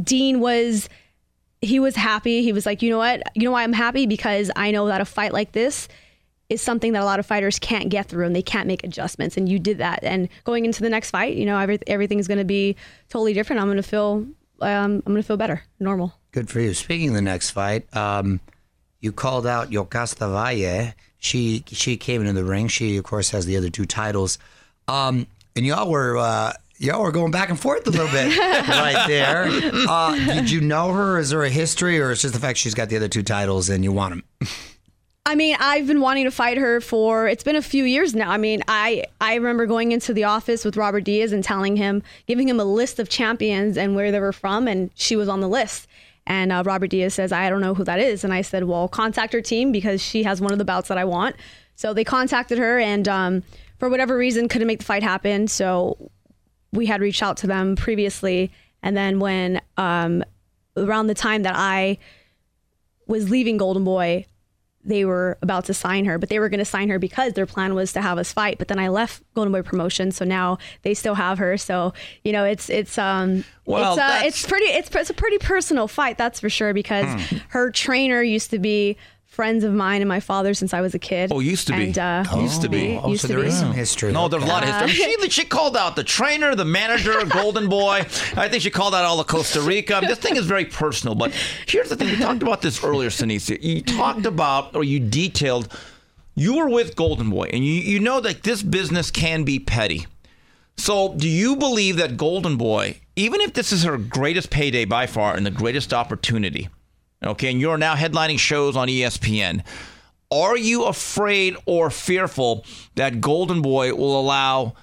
[0.02, 0.88] Dean was
[1.60, 2.42] he was happy.
[2.42, 3.22] He was like, you know what?
[3.34, 4.06] You know why I'm happy?
[4.06, 5.86] Because I know that a fight like this
[6.50, 9.36] is something that a lot of fighters can't get through and they can't make adjustments.
[9.36, 10.00] And you did that.
[10.02, 12.76] And going into the next fight, you know, every, everything's going to be
[13.08, 13.62] totally different.
[13.62, 14.26] I'm going to feel,
[14.60, 16.12] um, I'm going to feel better, normal.
[16.32, 16.74] Good for you.
[16.74, 18.40] Speaking of the next fight, um,
[19.00, 20.94] you called out Yokasta Valle.
[21.22, 22.68] She she came into the ring.
[22.68, 24.38] She of course has the other two titles.
[24.88, 29.04] Um, and y'all were uh, Yo, we're going back and forth a little bit right
[29.06, 29.48] there.
[29.86, 31.18] Uh, did you know her?
[31.18, 33.68] Is there a history, or it's just the fact she's got the other two titles
[33.68, 34.48] and you want them?
[35.26, 38.30] I mean, I've been wanting to fight her for it's been a few years now.
[38.30, 42.02] I mean, I I remember going into the office with Robert Diaz and telling him,
[42.26, 45.40] giving him a list of champions and where they were from, and she was on
[45.40, 45.86] the list.
[46.26, 48.24] And uh, Robert Diaz says, I don't know who that is.
[48.24, 50.98] And I said, Well, contact her team because she has one of the bouts that
[50.98, 51.36] I want.
[51.76, 53.42] So they contacted her, and um,
[53.78, 55.48] for whatever reason, couldn't make the fight happen.
[55.48, 56.10] So
[56.72, 58.50] we had reached out to them previously.
[58.82, 60.24] And then when um,
[60.76, 61.98] around the time that I
[63.06, 64.26] was leaving Golden Boy,
[64.84, 67.44] they were about to sign her, but they were going to sign her because their
[67.46, 68.56] plan was to have us fight.
[68.58, 71.58] But then I left Golden Boy Promotion, so now they still have her.
[71.58, 71.92] So
[72.24, 75.86] you know, it's it's um Well, it's uh, it's pretty it's it's a pretty personal
[75.86, 76.72] fight, that's for sure.
[76.72, 77.36] Because Hmm.
[77.48, 78.96] her trainer used to be
[79.30, 81.30] friends of mine and my father since I was a kid.
[81.32, 81.84] Oh, used to be.
[81.84, 82.98] And, uh, Used to be.
[83.02, 83.48] Oh, Used so to there be.
[83.48, 84.12] is some history.
[84.12, 85.04] No, there's a lot of history.
[85.04, 88.00] I mean, she, she called out the trainer, the manager, Golden Boy.
[88.36, 90.00] I think she called out all of Costa Rica.
[90.02, 91.14] This thing is very personal.
[91.14, 91.32] But
[91.66, 93.62] here's the thing: we talked about this earlier, Seniesa.
[93.62, 95.72] You talked about, or you detailed,
[96.34, 100.06] you were with Golden Boy, and you you know that this business can be petty.
[100.76, 105.06] So, do you believe that Golden Boy, even if this is her greatest payday by
[105.06, 106.68] far and the greatest opportunity,
[107.24, 109.64] okay, and you're now headlining shows on ESPN,
[110.30, 114.74] are you afraid or fearful that Golden Boy will allow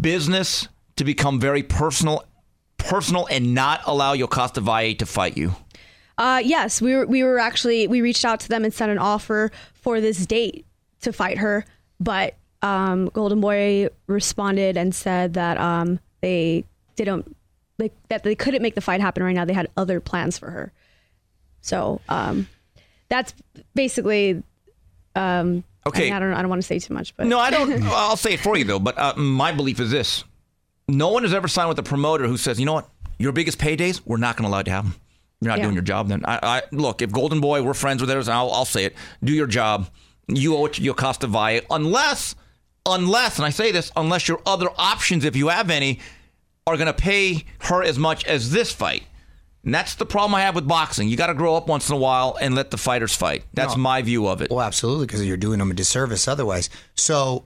[0.00, 2.24] business to become very personal,
[2.78, 5.54] personal, and not allow Yokasta Valle to fight you?
[6.18, 8.98] Uh, yes, we were we were actually we reached out to them and sent an
[8.98, 10.66] offer for this date
[11.00, 11.64] to fight her,
[11.98, 16.64] but um, Golden Boy responded and said that um, they
[16.96, 17.34] didn't
[17.78, 19.44] like that they couldn't make the fight happen right now.
[19.44, 20.72] They had other plans for her,
[21.60, 22.48] so um,
[23.08, 23.34] that's
[23.74, 24.42] basically.
[25.14, 26.02] Um, Okay.
[26.02, 27.82] I, mean, I don't I don't want to say too much, but No, I don't.
[27.86, 28.78] I'll say it for you though.
[28.78, 30.24] But uh, my belief is this:
[30.88, 32.90] no one has ever signed with a promoter who says, "You know what?
[33.18, 34.94] Your biggest paydays, we're not going to allow you to have them.
[35.40, 35.64] You're not Yeah.
[35.64, 37.00] doing your job." Then, I, I look.
[37.00, 38.94] If Golden Boy, we're friends with theirs, I'll, I'll say it.
[39.24, 39.88] Do your job.
[40.28, 42.34] You owe it to Yokasta Valle, unless,
[42.84, 45.98] unless, and I say this, unless your other options, if you have any,
[46.66, 49.04] are going to pay her as much as this fight.
[49.64, 51.08] And that's the problem I have with boxing.
[51.08, 53.44] You got to grow up once in a while and let the fighters fight.
[53.52, 54.50] That's my view of it.
[54.50, 56.70] Well, absolutely, because you're doing them a disservice otherwise.
[56.94, 57.44] So,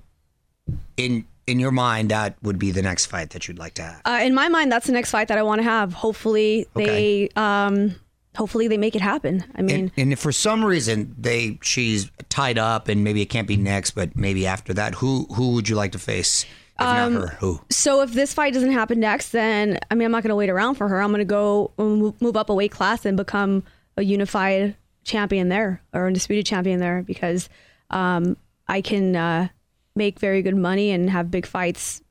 [0.97, 4.01] in in your mind, that would be the next fight that you'd like to have.
[4.07, 5.93] uh, in my mind, that's the next fight that I want to have.
[5.93, 6.87] Hopefully, Okay.
[6.87, 7.95] they um,
[8.37, 9.45] hopefully they make it happen.
[9.55, 13.27] I mean, And, and if for some reason they she's tied up and maybe it
[13.27, 16.47] can't be next, but maybe after that, who who would you like to face?
[16.79, 17.61] Not her, who?
[17.71, 20.51] So if this fight doesn't happen next, then I mean I'm not going to wait
[20.51, 21.01] around for her.
[21.01, 23.63] I'm going to go move up a weight class and become
[23.97, 27.49] a unified champion there or undisputed champion there because
[27.91, 29.49] um, I can uh,
[29.95, 32.03] make very good money and have big fights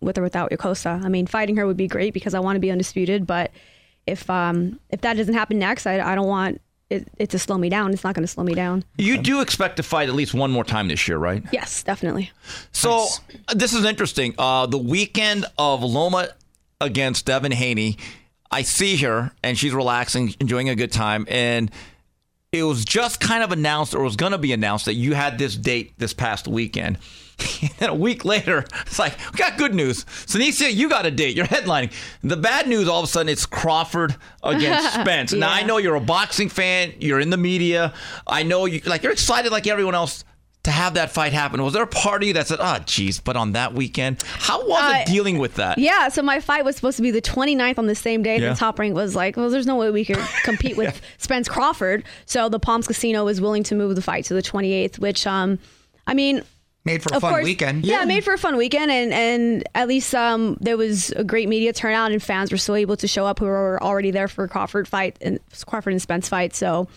[0.00, 1.04] with or without Yokosa.
[1.04, 3.50] I mean, fighting her would be great because I want to be undisputed, but
[4.06, 6.60] if um, if that doesn't happen next, I, I don't want
[6.92, 7.92] it, it to slow me down.
[7.92, 8.84] It's not going to slow me down.
[8.96, 11.42] You do expect to fight at least one more time this year, right?
[11.52, 12.30] Yes, definitely.
[12.72, 13.06] So
[13.54, 14.34] this is interesting.
[14.38, 16.28] Uh, the weekend of Loma
[16.80, 17.96] against Devin Haney,
[18.50, 21.70] I see her and she's relaxing, enjoying a good time, and
[22.52, 25.38] it was just kind of announced, or was going to be announced, that you had
[25.38, 26.98] this date this past weekend.
[27.80, 30.04] and a week later, it's like we got good news.
[30.04, 31.36] Seniesa, you got a date.
[31.36, 31.92] You're headlining.
[32.22, 35.32] The bad news, all of a sudden, it's Crawford against Spence.
[35.32, 36.92] Now I know you're a boxing fan.
[36.98, 37.94] You're in the media.
[38.26, 40.24] I know you like you're excited like everyone else
[40.64, 41.60] to have that fight happen.
[41.60, 44.98] Was there a party that said, "Oh, geez," but on that weekend, how was Uh,
[44.98, 45.76] it dealing with that?
[45.76, 48.38] Yeah, so my fight was supposed to be the 29th on the same day.
[48.38, 48.50] Yeah.
[48.50, 52.04] The top rank was like, well, there's no way we could compete with Spence Crawford.
[52.26, 55.58] So the Palms Casino was willing to move the fight to the 28th, which, um,
[56.06, 56.44] I mean,
[56.84, 57.84] Made for a of fun course, weekend.
[57.84, 61.48] Yeah, made for a fun weekend, and and at least um, there was a great
[61.48, 64.48] media turnout, and fans were still able to show up who were already there for
[64.48, 66.56] Crawford fight and Crawford and Spence fight.
[66.56, 66.88] So,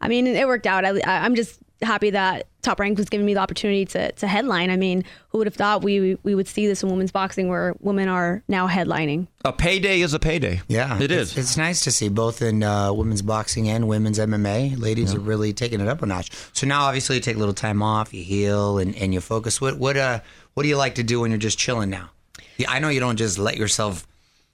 [0.00, 0.84] I mean, it worked out.
[0.84, 4.26] I, I- I'm just happy that Top Rank was giving me the opportunity to to
[4.26, 4.70] headline.
[4.70, 7.74] I mean, who would have thought we we would see this in women's boxing where
[7.80, 9.26] women are now headlining?
[9.44, 10.60] A payday is a payday.
[10.68, 11.36] Yeah, it it's.
[11.36, 14.80] It's nice to see both in uh, women's boxing and women's MMA.
[14.80, 16.30] Ladies are really taking it up a notch.
[16.52, 19.60] So now, obviously, you take a little time off, you heal, and, and you focus.
[19.60, 20.20] What what uh
[20.54, 22.10] what do you like to do when you're just chilling now?
[22.58, 24.06] Yeah, I know you don't just let yourself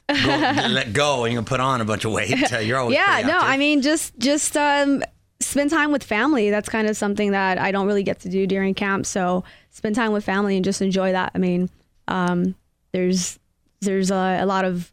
[0.08, 2.52] go, let go and you put on a bunch of weight.
[2.52, 3.38] Uh, You're always yeah, no.
[3.38, 5.02] I mean, just just um,
[5.40, 6.51] spend time with family.
[6.51, 9.07] That's kind of something that I don't really get to do during camp.
[9.07, 11.33] So spend time with family and just enjoy that.
[11.35, 11.70] I mean,
[12.09, 12.55] um,
[12.92, 13.38] there's
[13.81, 14.90] there's a, a lot of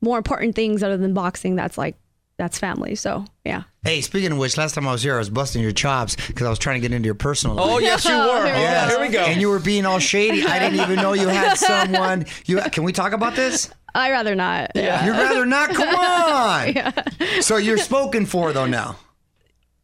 [0.00, 1.56] more important things other than boxing.
[1.56, 1.96] That's like
[2.36, 2.94] that's family.
[2.94, 3.62] So yeah.
[3.82, 6.46] Hey, speaking of which, last time I was here, I was busting your chops because
[6.46, 7.66] I was trying to get into your personal life.
[7.68, 8.44] Oh yes, you were.
[8.44, 8.96] Here we Yeah, go.
[8.98, 9.20] here we go.
[9.24, 10.44] And you were being all shady.
[10.44, 12.26] I didn't even know you had someone.
[12.46, 13.70] You can we talk about this?
[13.94, 14.72] I rather not.
[14.74, 15.04] Yeah.
[15.06, 15.70] You'd rather not.
[15.70, 16.72] Come on.
[16.74, 17.40] yeah.
[17.40, 18.96] So you're spoken for though now.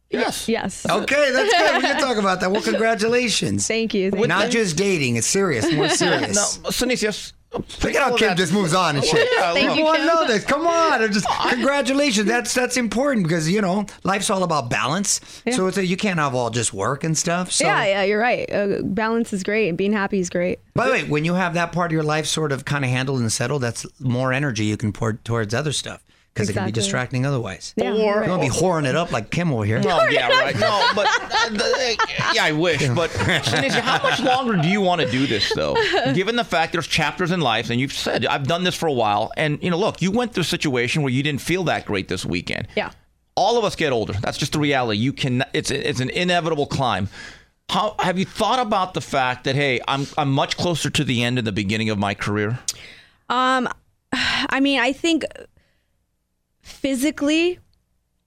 [0.09, 0.47] Yes.
[0.47, 0.85] Yes.
[0.89, 1.75] Okay, that's good.
[1.75, 2.51] We can talk about that.
[2.51, 3.67] Well, congratulations.
[3.75, 4.11] Thank you.
[4.11, 4.51] Thank Not you.
[4.51, 5.15] just dating.
[5.17, 5.71] It's serious.
[5.71, 6.35] More serious.
[6.35, 9.29] No, Seniesa, Look at how Kim just moves on and shit.
[9.37, 10.13] Yeah, Thank you, People want to Kim.
[10.15, 10.43] know this.
[10.43, 12.27] Come on, and just congratulations.
[12.27, 15.21] That's that's important because you know life's all about balance.
[15.45, 15.53] Yeah.
[15.53, 17.51] So it's a, you can't have all just work and stuff.
[17.51, 18.51] So, yeah, yeah, you're right.
[18.51, 20.59] Uh, balance is great, and being happy is great.
[20.73, 22.91] by the way, when you have that part of your life sort of kind of
[22.91, 26.03] handled and settled, that's more energy you can pour towards other stuff
[26.35, 27.73] because it can be distracting otherwise.
[27.77, 29.81] Yeah, Or- you're You won't be whoring it up like Kim over here.
[29.85, 30.53] Oh yeah, right.
[30.59, 31.97] No, but uh, the-
[32.33, 32.85] yeah, I wish.
[32.89, 35.75] But Seniesa, how much longer do you want to do this though?
[36.13, 38.93] Given the fact there's chapters in life, and you've said I've done this for a
[38.93, 41.85] while, and you know, look, you went through a situation where you didn't feel that
[41.85, 42.67] great this weekend.
[42.75, 42.91] Yeah.
[43.37, 44.13] All of us get older.
[44.13, 44.99] That's just the reality.
[44.99, 45.43] You can.
[45.53, 47.07] It's it's an inevitable climb.
[47.69, 51.23] How have you thought about the fact that hey, I'm I'm much closer to the
[51.23, 52.59] end than the beginning of my career?
[53.29, 53.67] Um,
[54.13, 55.23] I mean, I think
[56.65, 57.59] physically,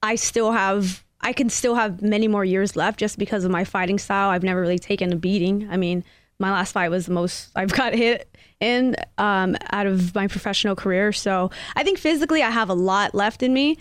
[0.03, 3.65] I still have, I can still have many more years left just because of my
[3.65, 4.31] fighting style.
[4.31, 5.69] I've never really taken a beating.
[5.71, 6.05] I mean,
[6.39, 10.77] my last fight was the most I've got hit in um, out of my professional
[10.77, 11.13] career.
[11.13, 13.77] So I think physically, I have a lot left in me.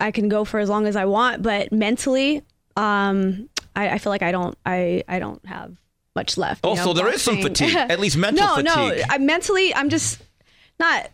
[0.00, 2.42] I can go for as long as I want, but mentally,
[2.76, 5.76] um, I, I feel like I don't, I, I don't have
[6.16, 6.64] much left.
[6.64, 9.04] you Oh, know, so there is some fatigue, at least mental no, fatigue.
[9.08, 10.20] No, I mentally, I'm just
[10.80, 11.10] not.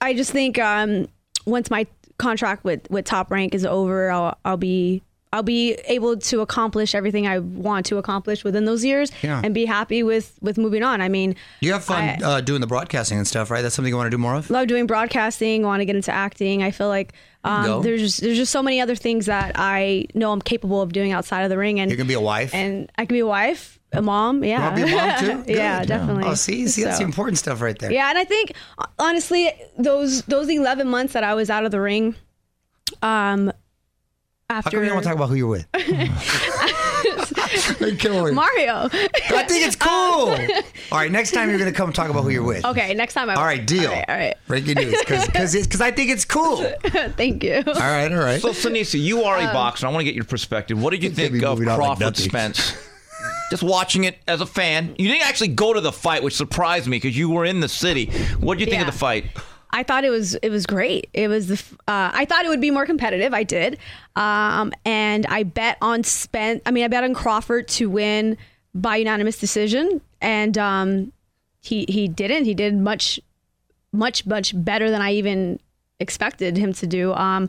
[0.00, 1.08] I just think um,
[1.44, 1.86] once my
[2.18, 5.02] contract with with Top Rank is over, I'll I'll be
[5.34, 9.40] I'll be able to accomplish everything I want to accomplish within those years, Yeah.
[9.42, 11.00] and be happy with with moving on.
[11.00, 13.62] I mean, You have fun I- uh, doing the broadcasting and stuff, right?
[13.62, 14.50] That's something you want to do more of.
[14.50, 15.62] love doing broadcasting.
[15.62, 16.62] Want to get into acting.
[16.62, 20.32] I feel like um, there's just, there's just so many other things that I know
[20.32, 22.54] I'm capable of doing outside of the ring, and You can be a wife.
[22.54, 24.44] and I can be a wife, a mom.
[24.44, 25.52] Yeah, to be a mom too?
[25.52, 26.24] yeah, definitely.
[26.24, 27.90] Oh, see, see, that's So- the important stuff right there.
[27.92, 28.52] Yeah, and I think
[28.98, 32.14] honestly, those those eleven months that I was out of the ring,
[33.02, 33.46] um,
[34.48, 35.66] How after come you don't want to talk about who you're with?
[37.78, 38.34] Hey, Kim, wait.
[38.34, 38.88] Mario.
[38.92, 39.90] I think it's cool.
[40.92, 42.64] all right, next time you're going to come talk about who you're with.
[42.64, 43.34] okay, next time I.
[43.34, 43.90] All right, deal.
[43.90, 44.36] All right, all right.
[44.46, 46.56] Breaking news, because because I think it's cool.
[47.16, 47.62] Thank you.
[47.66, 48.40] All right, all right.
[48.40, 49.86] So, Seniesa, you are a Um, boxer.
[49.86, 50.80] I want to get your perspective.
[50.80, 52.16] What did you think of moving on like Crawford.
[52.16, 52.88] Spence?
[53.50, 54.94] Just watching it as a fan.
[54.98, 57.68] You didn't actually go to the fight, which surprised me because you were in the
[57.68, 58.06] city.
[58.40, 59.26] What did you think of the fight?
[59.72, 61.08] I thought it was it was great.
[61.14, 61.54] It was the
[61.88, 63.32] uh, I thought it would be more competitive.
[63.32, 63.78] I did,
[64.16, 66.60] um, and I bet on Spence.
[66.66, 68.36] I mean, I bet on Crawford to win
[68.74, 71.12] by unanimous decision, and um,
[71.60, 72.44] he he didn't.
[72.44, 73.18] He did much
[73.92, 75.58] much much better than I even
[76.00, 77.14] expected him to do.
[77.14, 77.48] Um,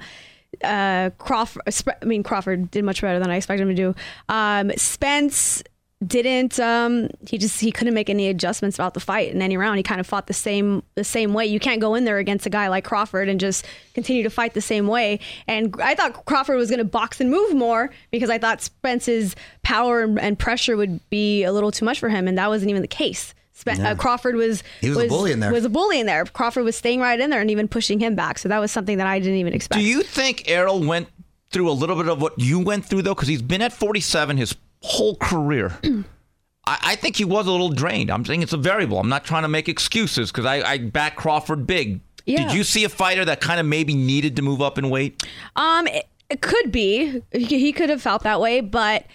[0.63, 1.63] uh, Crawford,
[2.01, 3.95] I mean Crawford did much better than I expected him to do.
[4.29, 5.63] Um, Spence
[6.07, 6.59] didn't.
[6.59, 9.77] Um, he just he couldn't make any adjustments about the fight in any round.
[9.77, 11.45] He kind of fought the same the same way.
[11.45, 14.53] You can't go in there against a guy like Crawford and just continue to fight
[14.53, 15.19] the same way.
[15.47, 19.35] And I thought Crawford was going to box and move more because I thought Spence's
[19.63, 22.69] power and, and pressure would be a little too much for him, and that wasn't
[22.69, 23.33] even the case.
[23.53, 25.51] Spe- uh, Crawford was He was a bully in there.
[25.51, 26.25] Was a bully in there.
[26.25, 28.39] Crawford was staying right in there and even pushing him back.
[28.39, 29.79] So that was something that I didn't even expect.
[29.79, 31.07] Do you think Errol went
[31.51, 33.13] through a little bit of what you went through, though?
[33.13, 35.77] Because he's been at 47 his whole career.
[36.65, 38.11] I, I think he was a little drained.
[38.11, 38.99] I'm saying it's a variable.
[38.99, 42.01] I'm not trying to make excuses because I, I back Crawford big.
[42.25, 42.47] Yeah.
[42.47, 45.21] Did you see a fighter that kind of maybe needed to move up in weight?
[45.55, 47.21] Um, it, it could be.
[47.31, 49.05] He, he could have felt that way, but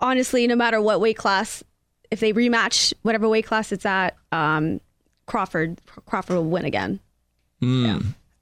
[0.00, 1.62] honestly, no matter what weight class,
[2.10, 4.80] if they rematch whatever weight class it's at, um,
[5.26, 6.98] Crawford Crawford will win again.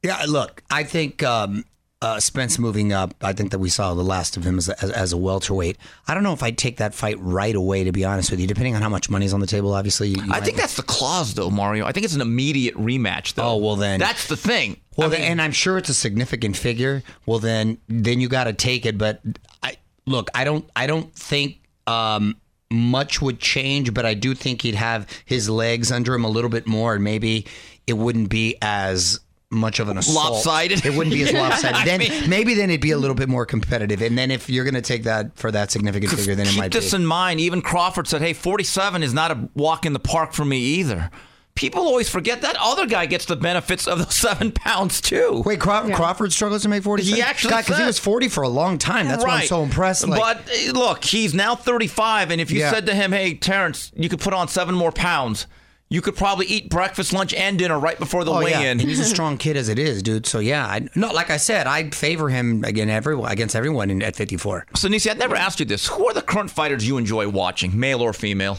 [0.03, 1.65] Yeah, look, I think um,
[2.01, 3.15] uh, Spence moving up.
[3.21, 5.77] I think that we saw the last of him as a, as, as a welterweight.
[6.07, 8.47] I don't know if I'd take that fight right away, to be honest with you.
[8.47, 10.09] Depending on how much money's on the table, obviously.
[10.11, 11.87] You, you I think that's the clause, though, Mario.
[11.87, 13.43] I think it's an immediate rematch, though.
[13.51, 14.81] Oh, well, then- That's the thing.
[14.97, 17.03] Well, I then, mean, and I'm sure it's a significant figure.
[17.27, 18.97] Well, then, then you got to take it.
[18.99, 19.21] But
[19.63, 19.77] I
[20.07, 22.37] look, I don't, I don't think um,
[22.71, 23.93] much would change.
[23.95, 27.03] But I do think he'd have his legs under him a little bit more, and
[27.05, 27.47] maybe
[27.87, 29.21] it wouldn't be as
[29.51, 30.33] much of an assault.
[30.45, 30.85] Lopsided?
[30.85, 31.87] It wouldn't be as lopsided.
[31.87, 34.03] Then mean- maybe then it'd be a little bit more competitive.
[34.03, 36.53] And then if you're going to take that for that significant figure, then it might.
[36.53, 36.97] keep might this be.
[36.97, 37.41] in mind.
[37.41, 41.11] Even Crawford said, "Hey, 47 is not a walk in the park for me either."
[41.55, 45.43] People always forget that other guy gets the benefits of those seven pounds too.
[45.45, 48.49] Wait, Craw- Crawford struggles to make 40 He actually because he was 40 for a
[48.49, 49.09] long time.
[49.09, 50.07] That's why I'm so impressed.
[50.07, 52.71] Like, but uh, look, he's now 35, and if you Yeah.
[52.71, 55.49] said to him, "Hey, Terence, you could put on seven more pounds,"
[55.91, 58.63] You could probably eat breakfast, lunch, and dinner right before the Oh weigh-in.
[58.63, 60.27] and he's a strong kid as it is, dude.
[60.27, 64.03] So yeah, I, no, like I said, I'd favor him again everyone against everyone in,
[64.03, 64.67] at 54.
[64.77, 65.87] So, Nisi, I'd never asked you this.
[65.87, 68.59] Who are the current fighters you enjoy watching, male or female?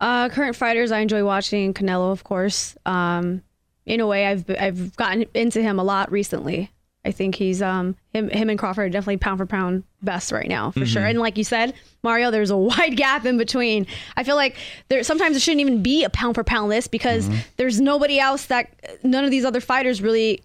[0.00, 2.76] Uh, current fighters, I enjoy watching Canelo, of course.
[2.86, 3.42] Um,
[3.84, 6.70] in a way, I've I've gotten into him a lot recently.
[7.08, 10.46] I think he's um him him and Crawford are definitely pound for pound best right
[10.48, 11.06] now for sure.
[11.06, 13.86] And like you said, Mario, there's a wide gap in between.
[14.14, 14.56] I feel like
[14.88, 18.44] there sometimes it shouldn't even be a pound for pound list because there's nobody else
[18.46, 18.68] that
[19.02, 20.42] none of these other fighters really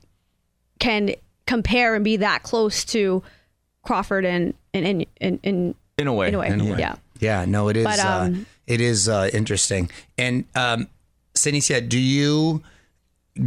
[0.79, 1.11] can
[1.45, 3.21] compare and be that close to
[3.83, 6.29] Crawford and and and in in, In a way.
[6.29, 6.79] in a way, In a way.
[6.79, 6.95] yeah.
[7.19, 7.83] Yeah, no, it is.
[7.85, 9.89] But, uh, um, it is uh, interesting.
[10.17, 10.87] And um,
[11.35, 12.63] Sydney said, "Do you?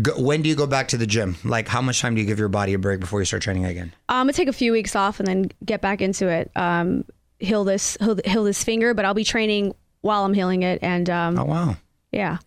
[0.03, 1.37] Go, when do you go back to the gym?
[1.45, 3.65] Like, how much time do you give your body a break before you start training
[3.67, 3.93] again?
[4.09, 6.51] I'm gonna take a few weeks off and then get back into it.
[6.57, 7.05] Um,
[7.39, 10.81] heal this heal, heal this finger, but I'll be training while I'm healing it.
[10.83, 11.77] And um, Oh wow,
[12.11, 12.39] yeah,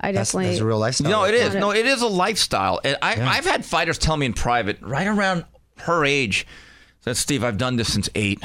[0.00, 0.50] I that's, definitely.
[0.50, 1.10] that's a real lifestyle.
[1.10, 1.54] No, it is.
[1.54, 2.80] No, it is a lifestyle.
[2.84, 5.46] And I, I've had fighters tell me in private, right around
[5.78, 6.46] her age,
[7.04, 8.42] that Steve, I've done this since eight.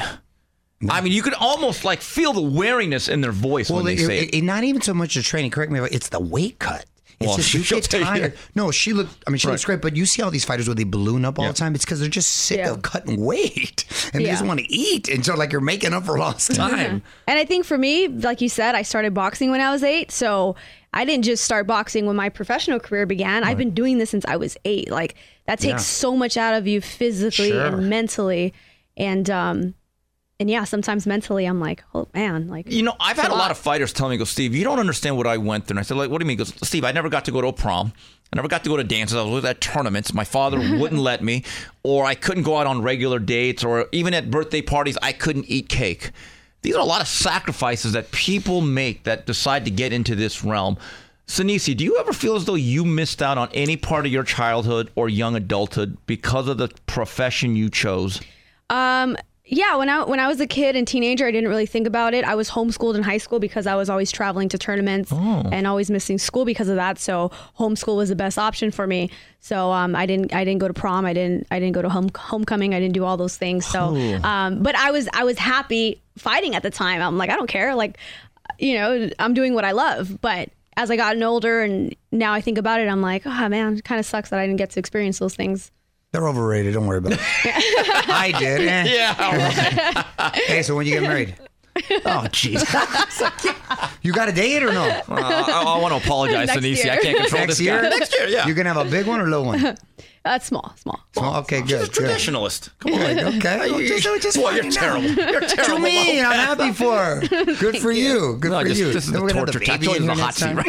[0.90, 4.02] I mean, you could almost like feel the weariness in their voice Well, when they
[4.02, 4.36] it- say it- it.
[4.38, 5.52] it- not even so much the training.
[5.52, 6.86] Correct me if I- it's the weight cut.
[7.22, 8.05] It's Well, just you she'll get tell you.
[8.05, 8.38] tired.
[8.55, 9.24] No, she looked.
[9.28, 11.38] I mean, she looks great, but you see all these fighters where they balloon up
[11.38, 11.51] all Yeah.
[11.51, 11.76] the time.
[11.76, 12.72] It's because they're just sick Yeah.
[12.72, 14.34] of cutting weight and they Yeah.
[14.36, 17.01] just want to eat, and so like you're making up for lost time.
[17.28, 20.11] and I think for me, like you said, I started boxing when I was eight,
[20.11, 20.55] so
[20.93, 23.43] I didn't just start boxing when my professional career began.
[23.43, 24.89] I've been doing this since I was eight.
[24.89, 25.15] Like
[25.45, 25.78] that takes Yeah.
[25.78, 27.65] so much out of you physically Sure.
[27.65, 28.53] and mentally,
[28.97, 29.74] and um,
[30.40, 33.40] and yeah, sometimes mentally, I'm like, oh man, like You know, I've had a lot.
[33.40, 35.80] lot of fighters tell me, "Go, Steve, you don't understand what I went through." And
[35.80, 37.42] I said, "Like, what do you mean?" He goes, "Steve, I never got to go
[37.42, 37.92] to a prom.
[38.32, 39.18] I never got to go to dances.
[39.18, 40.14] I was at tournaments.
[40.14, 41.44] My father wouldn't let me,
[41.84, 45.46] or I couldn't go out on regular dates, or even at birthday parties, I couldn't
[45.48, 46.12] eat cake.
[46.62, 50.44] These are a lot of sacrifices that people make that decide to get into this
[50.44, 50.78] realm."
[51.28, 54.24] Seniesa, do you ever feel as though you missed out on any part of your
[54.24, 58.20] childhood or young adulthood because of the profession you chose?
[58.72, 59.16] Um,
[59.52, 62.14] yeah, when I when I was a kid and teenager, I didn't really think about
[62.14, 62.24] it.
[62.24, 65.12] I was homeschooled in high school because I was always traveling to tournaments
[65.52, 67.00] and always missing school because of that.
[67.00, 69.10] So homeschool was the best option for me.
[69.39, 71.04] So um, I didn't I didn't go to prom.
[71.04, 72.76] I didn't I didn't go to home homecoming.
[72.76, 73.66] I didn't do all those things.
[73.66, 77.02] So, um, but I was I was happy fighting at the time.
[77.02, 77.74] I'm like I don't care.
[77.74, 77.97] Like,
[78.60, 80.22] you know, I'm doing what I love.
[80.22, 83.78] But as I gotten older and now I think about it, I'm like, oh man,
[83.78, 85.72] it kind of sucks that I didn't get to experience those things.
[86.12, 86.74] They're overrated.
[86.74, 87.20] Don't worry about it.
[88.10, 88.68] I did.
[88.68, 88.84] eh.
[88.88, 90.03] Yeah.
[90.47, 91.36] Hey, so when you get married?
[92.05, 92.60] Oh, jeez.
[94.01, 94.84] you got a date or no?
[94.84, 96.89] Uh, I, want to apologize, Next Seniesa.
[96.89, 97.82] I can't control Next this year?
[97.84, 97.89] guy.
[97.89, 98.45] Next year, yeah.
[98.45, 99.78] You're gonna have a big one or a little one?
[100.26, 100.99] Uh, small, small.
[101.18, 101.93] Oh, okay, She's a good.
[101.93, 102.05] good.
[102.10, 102.70] traditionalist.
[102.80, 102.99] Come on.
[102.99, 103.68] Good, Okay.
[103.70, 105.07] You- Just- just well, you're terrible.
[105.07, 105.76] You're terrible.
[105.78, 107.22] To me, I'm happy for her.
[107.55, 108.36] Good for you.
[108.41, 108.91] Good No, for just- you.
[108.91, 109.97] this is the we're gonna have torture baby track.
[109.99, 110.66] in the hot seat, right?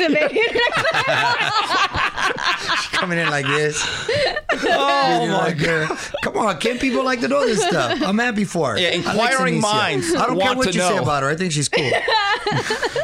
[3.00, 3.82] Coming in like this.
[4.62, 8.02] Oh, my like, uh, Come on, can people like to know this stuff?
[8.02, 8.78] I'm happy for her.
[8.78, 11.30] Yeah, I like inquiring minds I don't care what to you say about her.
[11.30, 11.90] I think she's cool.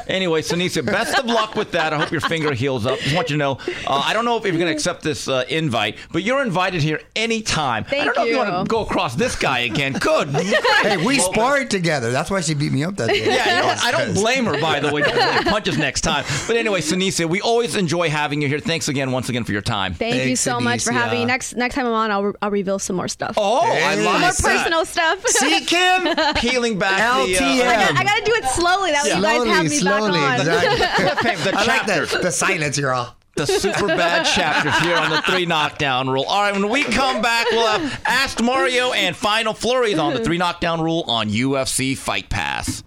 [0.09, 1.92] Anyway, Seniesa, best of luck with that.
[1.92, 2.99] I hope your finger heals up.
[3.01, 5.26] Just want you to know, uh, I don't know if you're going to accept this
[5.26, 7.82] uh, invite, but you're invited here anytime.
[7.82, 8.38] Thank I don't know if you you.
[8.38, 9.94] want to go across this guy again.
[9.94, 10.28] Good.
[10.28, 12.12] hey, we sparred together.
[12.12, 13.26] That's why she beat me up that day.
[13.26, 13.74] Yeah, you know?
[13.82, 15.03] I don't blame her, by the way.
[15.03, 16.24] She punches next time.
[16.47, 18.61] But anyway, Seniesa, we always enjoy having you here.
[18.61, 19.86] Thanks again, once again, for your time.
[19.95, 21.24] Thank you Thanks, so much for having me.
[21.24, 23.34] Next next time I'm on, I'll, re- I'll reveal some more stuff.
[23.37, 24.05] Oh, I Hey.
[24.05, 24.39] love more that.
[24.43, 25.26] personal stuff.
[25.28, 26.14] See, Kim?
[26.37, 27.61] Peeling back the, LTM.
[27.61, 28.91] uh, I, got, I gotta do it slowly.
[28.93, 30.11] That way you guys have me slowly.
[30.12, 30.47] back on.
[30.47, 31.37] Exactly.
[31.53, 32.11] the I like chapters.
[32.12, 32.22] that.
[32.22, 33.16] The silence, you're all.
[33.37, 36.24] the super bad chapters here on the three knockdown rule.
[36.24, 40.24] All right, when we come back, we'll have Asked Mario and Final Flurries on the
[40.24, 42.82] three knockdown rule on UFC Fight Pass.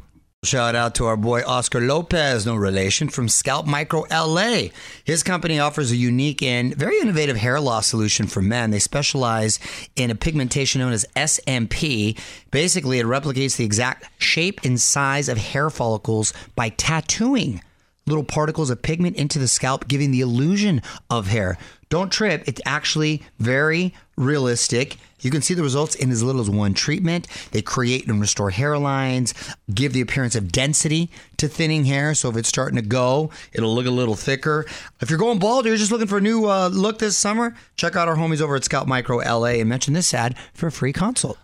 [0.45, 4.69] Shout out to our boy Oscar Lopez, no relation, from Scalp Micro LA.
[5.03, 8.71] His company offers a unique and very innovative hair loss solution for men.
[8.71, 9.59] They specialize
[9.97, 12.17] in a pigmentation known as SMP.
[12.51, 17.61] Basically, it replicates the exact shape and size of hair follicles by tattooing
[18.05, 21.57] little particles of pigment into the scalp, giving the illusion of hair.
[21.89, 24.97] Don't trip, it's actually very realistic.
[25.21, 27.27] You can see the results in as little as one treatment.
[27.51, 29.33] They create and restore hairlines,
[29.73, 32.13] give the appearance of density to thinning hair.
[32.13, 34.67] So if it's starting to go, it'll look a little thicker.
[35.01, 37.55] If you're going bald or you're just looking for a new uh, look this summer,
[37.75, 40.71] check out our homies over at Scalp Micro LA and mention this ad for a
[40.71, 41.39] free consult.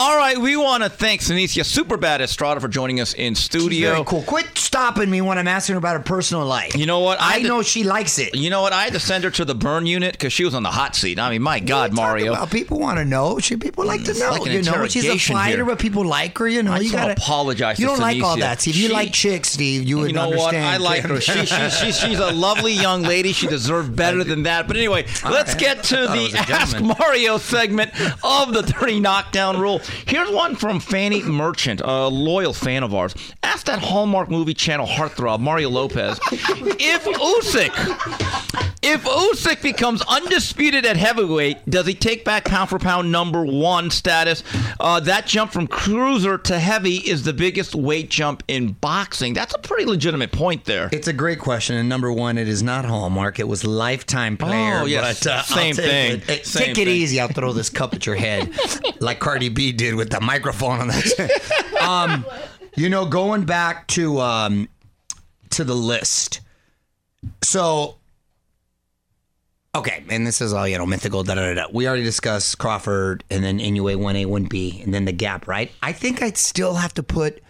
[0.00, 3.94] All right, we want to thank Seniesa Superbad Estrada for joining us in studio.
[3.94, 4.22] Very cool.
[4.22, 6.76] Quit stopping me when I'm asking her about her personal life.
[6.76, 7.18] You know what?
[7.20, 8.36] I, to- know she likes it.
[8.36, 8.72] You know what?
[8.72, 10.94] I had to send her to the burn unit because she was on the hot
[10.94, 11.18] seat.
[11.18, 12.34] I mean, my God, Mario.
[12.34, 13.40] about- people want to know.
[13.40, 14.30] She, people like to mm, know.
[14.40, 15.64] like you know, she's a fighter, here.
[15.64, 16.46] but people like her.
[16.46, 18.60] You know, I you gotta apologize You don't like all that.
[18.60, 20.54] See, if you She- like chicks, Steve, you would You know what?
[20.54, 20.64] understand.
[20.64, 21.20] I like her.
[21.20, 23.32] She, she, she, she's a lovely young lady.
[23.32, 24.68] She deserved better than that.
[24.68, 25.58] But anyway, let's right.
[25.58, 26.80] get to I thought it was the Ask.
[27.00, 27.90] Mario segment
[28.22, 29.80] of the 30 knockdown rule.
[30.06, 33.14] Here's one from Fanny Merchant, a loyal fan of ours.
[33.42, 37.72] Ask that Hallmark movie channel heartthrob, Mario Lopez, if Usyk,
[38.88, 43.90] if Usyk becomes undisputed at heavyweight, does he take back pound for pound number one
[43.90, 44.42] status?
[44.80, 49.34] Uh, that jump from cruiser to heavy is the biggest weight jump in boxing.
[49.34, 50.88] That's a pretty legitimate point there.
[50.92, 51.76] It's a great question.
[51.76, 53.38] And number one, it is not Hallmark.
[53.38, 54.80] It was Lifetime Player.
[54.82, 55.22] Oh, yes.
[55.24, 56.22] But, uh, Same thing.
[56.26, 56.46] it.
[56.46, 57.20] Same take it easy.
[57.20, 58.52] I'll throw this cup at your head,
[59.00, 61.78] like Cardi B did with the microphone on that.
[61.82, 62.24] um,
[62.76, 64.68] you know, going back to um,
[65.50, 66.40] to the list.
[67.42, 67.97] So,
[69.78, 71.22] okay, and this is all you know, mythical.
[71.24, 71.54] Da da da.
[71.54, 71.66] da.
[71.72, 75.46] We already discussed Crawford, and then Inoue one A one B, and then the gap.
[75.48, 75.70] Right?
[75.82, 77.42] I think I'd still have to put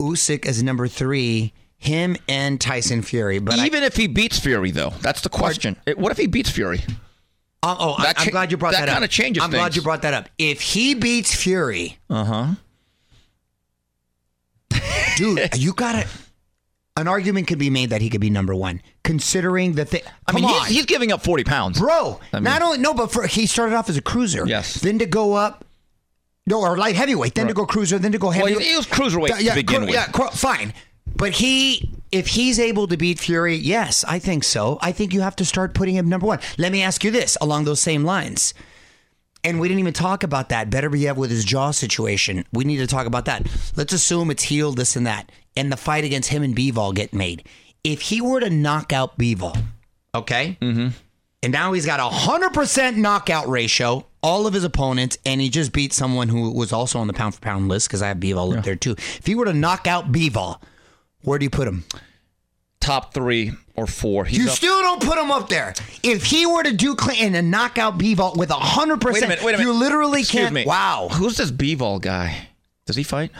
[0.00, 1.52] Usyk as number three.
[1.78, 5.76] Him and Tyson Fury, but I, Even if he beats Fury, though, that's the question.
[5.84, 6.82] It- What if he beats Fury?
[7.62, 8.94] Oh, oh I, That I'm glad you brought that that, up.
[8.94, 10.28] kinda changes I'm glad you brought that up.
[10.38, 12.46] If he beats Fury, Uh huh.
[15.16, 16.06] dude, you gotta.
[16.98, 20.12] An argument could be made that he could be number one, considering that the thing.
[20.26, 21.78] I mean, he's, he's giving up 40 pounds.
[21.78, 22.20] bro.
[22.32, 24.46] I mean- not only no, but for, he started off as a cruiser.
[24.46, 24.74] Yes.
[24.80, 25.64] Then to go up,
[26.46, 27.34] no, or light heavyweight.
[27.34, 27.98] Then to go cruiser.
[27.98, 28.62] Then to go heavyweight.
[28.62, 29.94] he, he was cruiserweight yeah, to begin cru- with.
[29.94, 30.72] yeah, cru- fine.
[31.14, 34.78] But he, if he's able to beat Fury, yes, I think so.
[34.80, 36.38] I think you have to start putting him number one.
[36.56, 38.54] Let me ask you this along those same lines.
[39.44, 40.70] And we didn't even talk about that.
[40.70, 42.44] Beterbiev with his jaw situation.
[42.52, 43.46] We need to talk about that.
[43.76, 47.12] Let's assume it's healed, this and that, and the fight against him and Bivol get
[47.12, 47.46] made.
[47.84, 49.56] If he were to knock out Bivol,
[50.14, 50.88] okay, mm-hmm.
[51.42, 55.48] and now he's got a hundred percent knockout ratio, all of his opponents, and he
[55.48, 58.18] just beat someone who was also on the pound for pound list because I have
[58.18, 58.92] Bivol up there too.
[58.92, 60.60] If he were to knock out Bivol,
[61.22, 61.84] where do you put him?
[62.80, 64.24] Top three or four.
[64.24, 65.74] He's You up- still don't put him up there.
[66.02, 69.14] If he were to do Clinton and knock out Bivol with a hundred Wait a
[69.14, 69.44] percent, minute.
[69.44, 69.70] Wait a minute.
[69.72, 70.54] you literally Excuse can't.
[70.54, 70.64] me.
[70.66, 71.08] Wow.
[71.12, 72.48] Who's this Bivol guy?
[72.84, 73.32] Does he fight?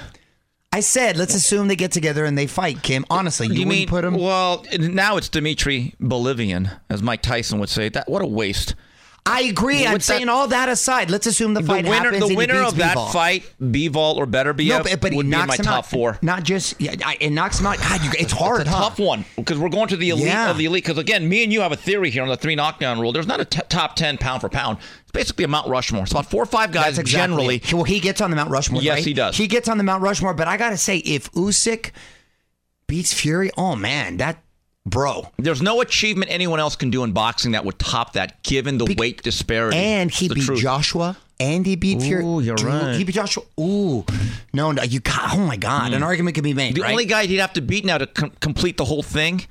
[0.76, 2.82] I said, let's assume they get together and they fight.
[2.82, 4.14] Kim, honestly, you, You wouldn't mean put him.
[4.18, 7.88] Well, now it's Dimitri Bolivian, as Mike Tyson would say.
[7.88, 8.74] That what a waste.
[9.24, 9.86] I agree.
[9.86, 11.10] I'm that- saying all that aside.
[11.10, 12.28] Let's assume the The fight winner, happens.
[12.28, 15.46] the winner of that fight, Bivol or Beterbiev No, but, but he would be in
[15.46, 15.86] my top out.
[15.86, 16.18] four.
[16.20, 17.78] Not just yeah, I, it knocks him out.
[17.78, 18.60] God, you, it's hard.
[18.60, 18.82] It's a huh?
[18.90, 20.50] tough one because we're going to the elite Yeah.
[20.50, 20.84] of the elite.
[20.84, 23.12] Because again, me and you have a theory here on the three knockdown rule.
[23.12, 24.76] There's not a t- top ten pound for pound.
[25.16, 26.02] Basically a Mount Rushmore.
[26.02, 27.56] It's about four or five guys exactly generally.
[27.56, 27.72] it.
[27.72, 28.82] Well, he gets on the Mount Rushmore.
[28.82, 29.04] Yes, right?
[29.04, 29.34] he does.
[29.36, 30.34] He gets on the Mount Rushmore.
[30.34, 31.92] But I gotta say, if Usyk
[32.86, 34.42] beats Fury, oh man, that
[34.84, 35.30] bro.
[35.38, 38.94] There's no achievement anyone else can do in boxing that would top that, given the
[38.96, 39.78] weight disparity.
[39.78, 40.60] And he beat truth.
[40.60, 41.16] Joshua.
[41.38, 42.24] And he beat Fury.
[42.24, 42.94] Ooh, you're Dude, right.
[42.94, 43.42] He beat Joshua.
[43.60, 44.04] Ooh,
[44.54, 45.34] no, no, you got.
[45.34, 46.70] Oh my God, an argument can be made.
[46.70, 46.74] Hmm.
[46.74, 46.90] The right?
[46.92, 49.46] only guy he'd have to beat now to com- complete the whole thing,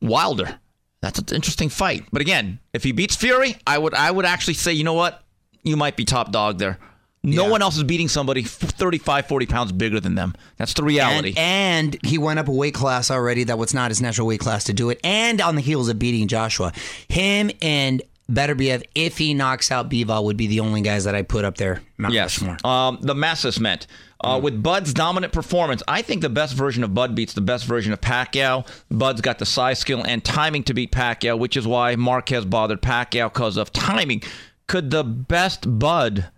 [0.00, 0.58] Wilder.
[1.02, 2.04] That's an interesting fight.
[2.12, 5.22] But again, if he beats Fury, I would I would actually say, you know what?
[5.62, 6.78] You might be top dog there.
[7.22, 7.50] No Yeah.
[7.50, 10.34] one else is beating somebody 35, 40 pounds bigger than them.
[10.56, 11.34] That's the reality.
[11.36, 14.40] And, and he went up a weight class already that was not his natural weight
[14.40, 14.98] class to do it.
[15.04, 16.72] And on the heels of beating Joshua,
[17.08, 21.22] him and Beterbiev, if he knocks out Bivol, would be the only guys that I
[21.22, 21.82] put up there.
[21.98, 22.42] Mount Yes.
[22.64, 23.86] Um, the masses meant.
[24.22, 27.64] Uh, With Bud's dominant performance, I think the best version of Bud beats the best
[27.64, 28.66] version of Pacquiao.
[28.90, 32.82] Bud's got the size, skill, and timing to beat Pacquiao, which is why Marquez bothered
[32.82, 34.22] Pacquiao because of timing.
[34.66, 36.28] Could the best Bud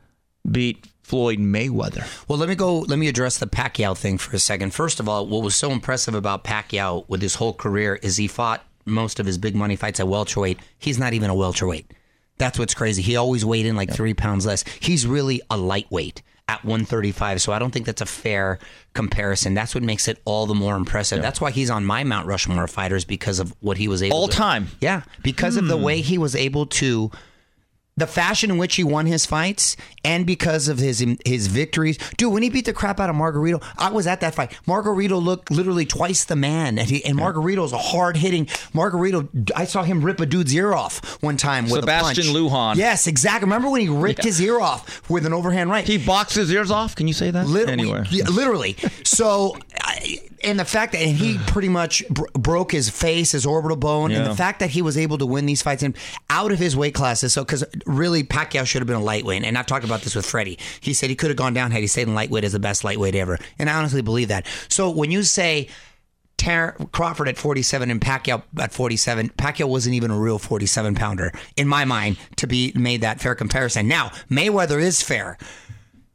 [0.49, 2.07] beat Floyd Mayweather?
[2.29, 2.79] Well, let me go.
[2.79, 4.73] Let me address the Pacquiao thing for a second.
[4.73, 8.29] First of all, what was so impressive about Pacquiao with his whole career is he
[8.29, 10.59] fought most of his big money fights at welterweight.
[10.79, 11.93] He's not even a welterweight.
[12.39, 13.03] That's what's crazy.
[13.03, 14.65] He always weighed in like three pounds less.
[14.81, 17.41] He's really a lightweight at 135.
[17.41, 18.59] So I don't think that's a fair
[18.95, 19.55] comparison.
[19.55, 21.23] That's what makes it all the more impressive.
[21.23, 24.21] That's why he's on my Mount Rushmore fighters because of what he was able to
[24.21, 24.69] All to time.
[24.81, 25.85] yeah, because of the hmm.
[25.85, 27.11] way he was able to
[28.03, 31.99] the fashion in which he won his fights and because of his his victories.
[32.17, 34.59] Dude, when he beat the crap out of Margarito, I was at that fight.
[34.67, 38.47] Margarito looked literally twice the man, and, he, and Margarito's a hard hitting.
[38.75, 42.53] Margarito, I saw him rip a dude's ear off one time with Sebastian a punch.
[42.53, 42.77] Lujan.
[42.77, 43.47] Yes, exactly.
[43.47, 45.87] Remember when he ripped his ear off with an overhand right?
[45.87, 46.97] He boxed his ears off.
[46.97, 47.47] Can you say that?
[47.47, 48.05] Lit- anyway.
[48.11, 48.77] literally.
[49.05, 53.47] So, I, and the fact that and he pretty much br- broke his face, his
[53.47, 55.97] orbital bone, and the fact that he was able to win these fights and
[56.31, 57.33] out of his weight classes.
[57.33, 60.27] So, because really Pacquiao should have been a lightweight, and I've talked about this with
[60.27, 60.59] Freddie.
[60.81, 62.85] He said he could have gone down had he stayed in lightweight as the best
[62.85, 64.47] lightweight ever, and I honestly believe that.
[64.69, 65.69] So when you say.
[66.39, 69.29] Ter- Crawford at 47 and Pacquiao at 47.
[69.39, 73.37] Pacquiao wasn't even a real 47 pounder in my mind to be made that fair
[73.37, 73.87] comparison.
[73.87, 75.39] Now Mayweather is fair.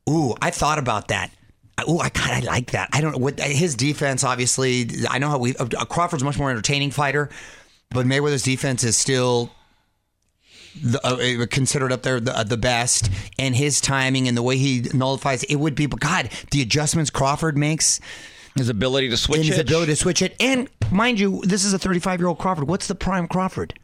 [0.10, 1.32] Ooh, I thought about that.
[1.88, 2.90] Ooh, I kind of like that.
[2.94, 4.24] I don't know what his defense.
[4.24, 5.56] Obviously, I know how we.
[5.56, 7.30] Uh, Crawford's a much more entertaining fighter,
[7.92, 9.52] but Mayweather's defense is still
[10.82, 13.10] the, uh, considered up there the, uh, the best.
[13.38, 15.86] And his timing and the way he nullifies it would be.
[15.86, 18.00] But God, the adjustments Crawford makes
[18.56, 19.62] His ability to switch his it.
[19.68, 20.36] ability to switch it.
[20.40, 22.68] And mind you, this is a 35 year old Crawford.
[22.68, 23.78] What's the prime Crawford?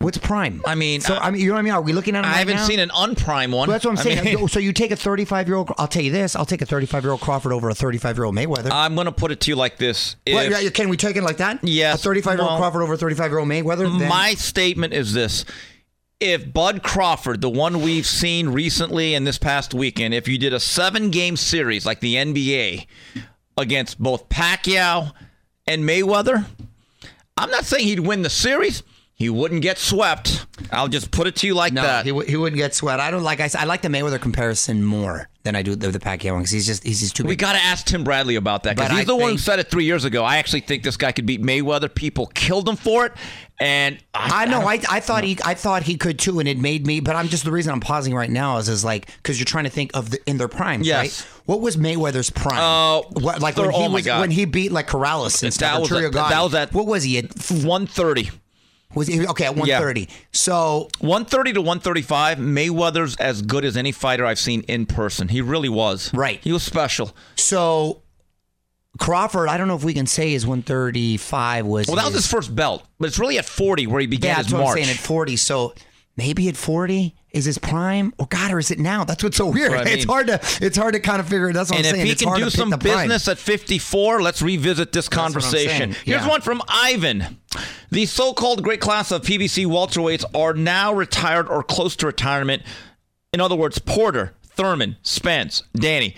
[0.00, 0.62] What's prime?
[0.64, 1.74] I mean, so I mean, you know what I mean?
[1.74, 2.24] Are we looking at?
[2.24, 2.64] I right haven't now?
[2.64, 3.68] seen an unprime one.
[3.68, 4.24] Well, that's what I'm I saying.
[4.40, 5.70] mean- so you take a 35 year old.
[5.76, 6.34] I'll tell you this.
[6.34, 8.70] I'll take a 35 year old Crawford over a 35 year old Mayweather.
[8.72, 10.16] I'm going to put it to you like this.
[10.24, 11.62] If- can we take it like that?
[11.62, 12.00] Yes.
[12.00, 13.98] A 35 year old Crawford over a 35 year old Mayweather.
[13.98, 15.44] Then, My statement is this.
[16.18, 20.54] If Bud Crawford, the one we've seen recently and this past weekend, if you did
[20.54, 22.86] a seven game series like the NBA
[23.58, 25.12] against both Pacquiao
[25.66, 26.46] and Mayweather,
[27.36, 28.82] I'm not saying he'd win the series.
[29.20, 30.46] He wouldn't get swept.
[30.72, 32.06] I'll just put it to you like no, that.
[32.06, 33.00] he, w- he wouldn't get swept.
[33.02, 33.38] I don't like.
[33.38, 36.50] I, I like the Mayweather comparison more than I do the, the Pacquiao one because
[36.52, 39.00] he's just he's just too we got to ask Tim Bradley about that because he's
[39.00, 40.24] I the one who said it three years ago.
[40.24, 41.94] I actually think this guy could beat Mayweather.
[41.94, 43.12] People killed him for it,
[43.60, 44.62] and I know.
[44.62, 47.00] I, I thought he I thought he could too, and it made me.
[47.00, 49.64] But I'm just the reason I'm pausing right now is is like because you're trying
[49.64, 50.98] to think of the in their primes, Yes.
[50.98, 51.40] right?
[51.44, 52.58] What was Mayweather's prime?
[52.58, 54.20] Uh, what, like when he oh my was God.
[54.22, 55.80] when he beat like Corrales and That stuff.
[55.80, 56.12] was Gotti.
[56.12, 57.24] that was at- what was he at?
[57.50, 58.30] 130.
[58.94, 60.08] Was he okay at 130?
[60.32, 65.28] So 130 to 135, Mayweather's as good as any fighter I've seen in person.
[65.28, 66.12] He really was.
[66.12, 66.40] Right.
[66.42, 67.14] He was special.
[67.36, 68.02] so
[68.98, 71.86] Crawford, I don't know if we can say his 135 was.
[71.86, 74.42] Well, that was his first belt, but it's really at 40 where he began Yeah,
[74.42, 74.78] his march.
[74.78, 74.90] I'm saying.
[74.90, 75.74] At 40, so
[76.16, 79.04] maybe at 40 is his prime, or God, or is it now?
[79.04, 79.70] That's what's so weird.
[79.72, 81.52] What I It's hard to it's hard to kind of figure.
[81.52, 82.02] That's what and I'm saying.
[82.02, 82.78] And if he It's can do some prime.
[83.08, 85.92] business at 54, let's revisit this conversation.
[85.92, 86.28] saying, Here's yeah.
[86.28, 87.38] one from Ivan.
[87.90, 92.62] The so-called great class of PBC welterweights are now retired or close to retirement.
[93.32, 96.14] In other words, Porter, Thurman, Spence, Danny.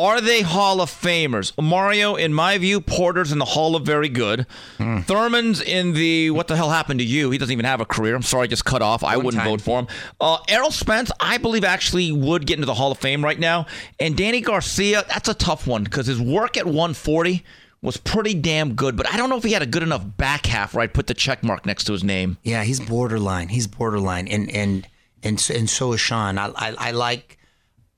[0.00, 1.52] Are they Hall of Famers?
[1.62, 4.46] Mario, in my view, Porter's in the Hall of Very Good.
[4.78, 5.00] Hmm.
[5.00, 7.30] Thurman's in the What the hell happened to you?
[7.30, 8.14] He doesn't even have a career.
[8.14, 9.04] I'm sorry, I just cut off.
[9.04, 9.50] I One wouldn't time.
[9.52, 9.88] vote for him.
[10.20, 13.66] Uh, Errol Spence, I believe, actually would get into the Hall of Fame right now.
[13.98, 17.44] And Danny Garcia, that's a tough one because his work at 140
[17.82, 18.96] was pretty damn good.
[18.96, 21.06] But I don't know if he had a good enough back half where I'd put
[21.08, 22.38] the check mark next to his name.
[22.42, 23.48] Yeah, he's borderline.
[23.48, 24.86] He's borderline, and and
[25.22, 26.38] and and so is Shawn.
[26.38, 27.38] I I, I like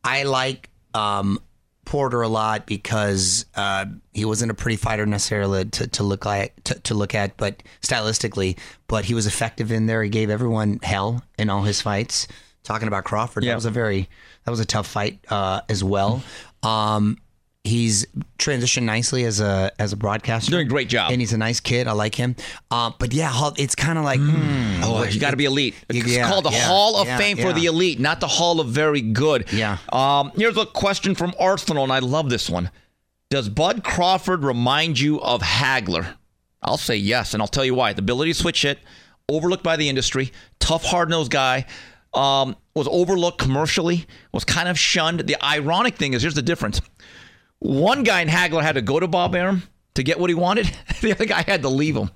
[0.04, 1.38] I like um,
[1.92, 3.84] Porter a lot because uh,
[4.14, 7.62] he wasn't a pretty fighter necessarily to, to look like to, to look at, but
[7.82, 10.02] stylistically, but he was effective in there.
[10.02, 12.28] He gave everyone hell in all his fights.
[12.62, 13.50] Talking about Crawford, Yeah.
[13.50, 14.08] that was a very
[14.44, 16.22] that was a tough fight uh, as well.
[16.62, 17.18] Um,
[17.64, 18.06] he's
[18.38, 21.12] transitioned nicely as a as a broadcaster, Doing a great job.
[21.12, 21.86] and he's a nice kid.
[21.86, 22.34] I like him.
[22.70, 25.74] Uh, but yeah, it's kind of like hmm, Oh, what- you got to be elite.
[25.88, 28.60] It's Yeah, called the yeah, Hall of yeah, Fame for the elite, not the Hall
[28.60, 29.52] of Very Good.
[29.52, 29.78] Yeah.
[29.92, 32.70] Um, here's a question from Arsenal, and I love this one.
[33.30, 36.16] Does Bud Crawford remind you of Hagler?
[36.62, 37.92] I'll say yes, and I'll tell you why.
[37.92, 38.78] The ability to switch it,
[39.28, 41.64] overlooked by the industry, tough, hard nosed guy.
[42.14, 45.20] Um, was overlooked commercially, was kind of shunned.
[45.20, 46.80] The ironic thing is, here's the difference.
[47.62, 49.62] One guy in Hagler had to go to Bob Arum
[49.94, 50.70] to get what he wanted.
[51.00, 52.10] The other guy had to leave him.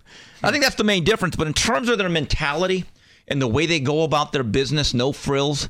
[0.45, 1.35] I think that's the main difference.
[1.35, 2.85] But in terms of their mentality
[3.27, 5.69] and the way they go about their business, no frills,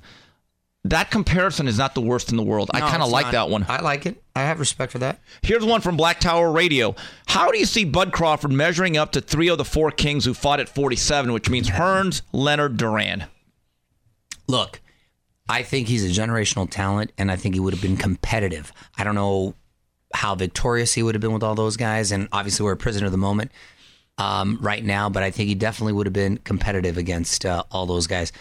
[0.84, 2.70] that comparison is not the worst in the world.
[2.74, 3.32] I kind of like not.
[3.32, 3.64] that one.
[3.70, 4.22] I like it.
[4.34, 5.20] I have respect for that.
[5.40, 6.94] Here's one from Black Tower Radio.
[7.26, 10.34] How do you see Bud Crawford measuring up to three of the four kings who
[10.34, 13.24] fought at 47, which means Hearns, Leonard, Duran?
[14.46, 14.80] Look,
[15.48, 18.72] I think he's a generational talent, and I think he would have been competitive.
[18.98, 19.54] I don't know
[20.16, 23.06] how victorious he would have been with all those guys, and obviously we're a prisoner
[23.06, 23.52] of the moment
[24.18, 25.08] um, right now.
[25.08, 28.32] But I think he definitely would have been competitive against uh, all those guys.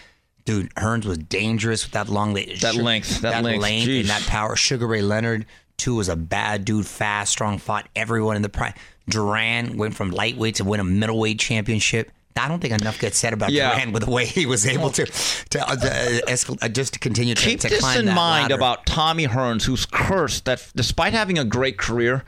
[0.44, 4.00] Dude, Hearns was dangerous with that long That length, that length, jeez.
[4.00, 4.56] and that power.
[4.56, 5.44] Sugar Ray Leonard
[5.76, 8.72] too was a bad dude, fast, strong, fought everyone in the prime.
[9.08, 12.10] Duran went from lightweight to win a middleweight championship.
[12.38, 13.74] I don't think enough gets said about Yeah.
[13.74, 16.92] Duran with the way he was able to to, uh, to uh, escal- uh, just
[16.94, 18.54] to continue to, Keep to this climb in mind ladder.
[18.54, 22.24] about Tommy Hearns, who's cursed that despite having a great career,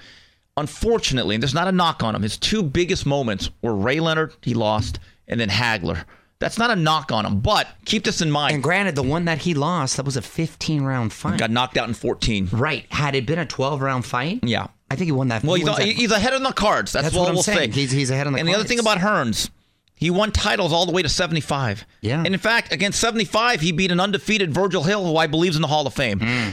[0.56, 4.34] unfortunately, and there's not a knock on him, his two biggest moments were Ray Leonard,
[4.42, 6.04] he lost, and then Hagler.
[6.40, 8.54] That's not a knock on him, but keep this in mind.
[8.54, 11.38] And granted, the one that he lost, that was a 15 round fight.
[11.38, 12.48] got knocked out in 14.
[12.52, 12.86] right.
[12.92, 14.68] Had it been a 12 round fight, Yeah.
[14.90, 15.42] I think he won that.
[15.44, 16.92] Well, he he's, wins that- he's ahead on the cards.
[16.92, 17.72] That's, That's what what I'm we'll saying.
[17.72, 17.80] say.
[17.80, 19.50] He's- he's ahead on the And the other thing about Hearns,
[19.98, 21.84] he won titles all the way to 75.
[22.00, 22.18] Yeah.
[22.24, 25.56] And in fact, against 75, he beat an undefeated Virgil Hill, who I believe is
[25.56, 26.20] in the Hall of Fame.
[26.20, 26.50] Hmm.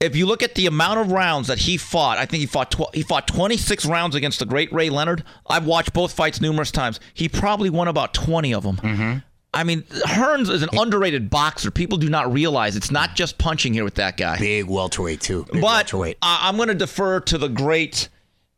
[0.00, 2.70] If you look at the amount of rounds that he fought, I think he fought
[2.70, 5.24] tw- he fought 26 rounds against the great Ray Leonard.
[5.46, 7.00] I've watched both fights numerous times.
[7.12, 8.76] He probably won about 20 of them.
[8.78, 9.18] Mm-hmm.
[9.52, 11.70] I mean, Hearns is an underrated boxer.
[11.70, 14.38] People do not realize it's not just punching here with that guy.
[14.38, 15.44] big welterweight too.
[15.52, 16.16] Big But welterweight.
[16.22, 18.08] I- I'm going to defer to the great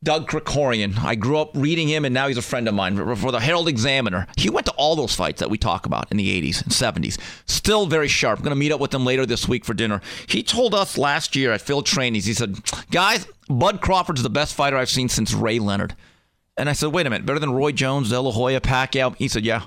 [0.03, 0.99] Doug Krikorian.
[0.99, 3.69] I grew up reading him, and now he's a friend of mine for, the Herald
[3.69, 4.27] Examiner.
[4.37, 7.19] He went to all those fights that we talk about in the 80s and 70s.
[7.47, 8.39] Still very sharp.
[8.39, 10.01] I'm going to meet up with him later this week for dinner.
[10.27, 12.59] He told us last year at Phil Trainings, he said,
[12.91, 15.95] Guys, Bud Crawford's the best fighter I've seen since Ray Leonard.
[16.57, 19.15] And I said, Wait a minute, better than Roy Jones, De La Hoya, Pacquiao?
[19.17, 19.67] He said, Yeah.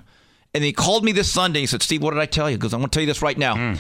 [0.54, 1.62] And he called me this Sunday.
[1.62, 2.58] He said, Steve, what did I tell you?
[2.58, 3.56] Goes, I'm going to tell you this right now.
[3.56, 3.74] Hmm.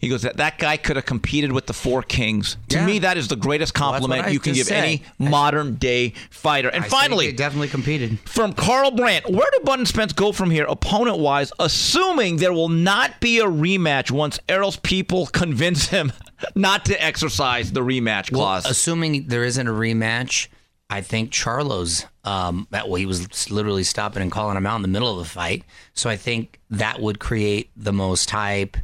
[0.00, 2.56] He goes, that, that guy could have competed with the four kings.
[2.70, 2.86] To Yeah.
[2.86, 4.82] me, that is the greatest Well, compliment I you can give said.
[4.82, 6.68] any modern day fighter.
[6.70, 8.18] And I think finally, definitely competed.
[8.24, 12.52] from Carl Brandt, where do Bud and Spence go from here, opponent wise, assuming there
[12.54, 16.12] will not be a rematch once Errol's people convince him
[16.54, 18.64] not to exercise the rematch clause?
[18.64, 20.48] Assuming there isn't a rematch,
[20.88, 22.06] I think Charlo's.
[22.24, 25.18] Um, that well, he was literally stopping and calling him out in the middle of
[25.18, 25.64] the fight.
[25.94, 28.76] So I think that would create the most hype.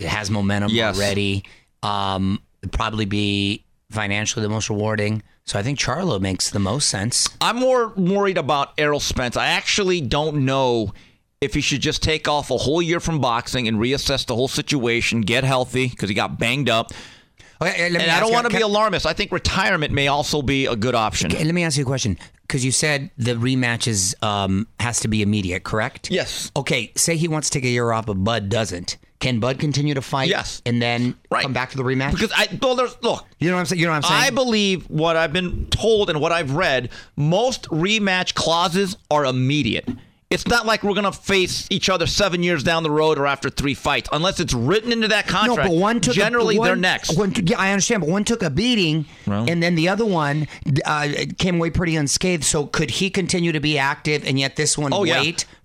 [0.00, 0.96] It has momentum Yes.
[0.96, 1.44] already.
[1.82, 5.22] Um, it'd probably be financially the most rewarding.
[5.44, 7.28] So I think Charlo makes the most sense.
[7.40, 9.36] I'm more worried about Errol Spence.
[9.36, 10.92] I actually don't know
[11.40, 14.48] if he should just take off a whole year from boxing and reassess the whole
[14.48, 16.92] situation, get healthy because he got banged up.
[17.62, 19.06] Okay, let me And I don't want to be alarmist.
[19.06, 21.32] I think retirement may also be a good option.
[21.32, 25.00] Okay, let me ask you a question because you said the rematch is um, has
[25.00, 26.10] to be immediate, correct?
[26.10, 26.50] Yes.
[26.56, 28.96] Okay, say he wants to take a year off, but Bud doesn't.
[29.20, 30.28] Can Bud continue to fight?
[30.28, 30.62] Yes.
[30.66, 31.42] and then Right.
[31.42, 32.12] come back to the rematch.
[32.12, 33.26] Because I well, there's look.
[33.38, 33.80] you know what I'm saying.
[33.80, 34.22] You know what I'm saying.
[34.22, 39.88] I believe what I've been told and what I've read, most rematch clauses are immediate.
[40.30, 43.26] It's not like we're going to face each other seven years down the road or
[43.26, 45.48] after three fights, unless it's written into that contract.
[45.48, 45.70] no, contract.
[45.74, 47.18] but one took generally a, one, they're next.
[47.18, 49.50] One, yeah, I understand, but one took a beating, Well.
[49.50, 50.46] and then the other one
[50.84, 52.44] uh, came away pretty unscathed.
[52.44, 55.20] So could he continue to be active, and yet this one Oh, yeah.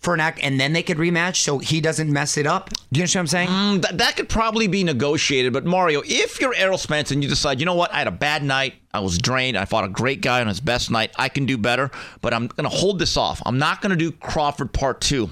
[0.06, 2.70] For an act, and then they could rematch, so he doesn't mess it up?
[2.70, 3.82] Do you understand what I'm saying?
[3.82, 5.52] Mm, that could probably be negotiated.
[5.52, 8.12] But Mario, if you're Errol Spence and you decide, you know what, I had a
[8.12, 11.28] bad night, I was drained, I fought a great guy on his best night, I
[11.28, 11.92] can do better,
[12.22, 13.42] but I'm going to hold this off.
[13.46, 15.32] I'm not going to do Crawford Part Two.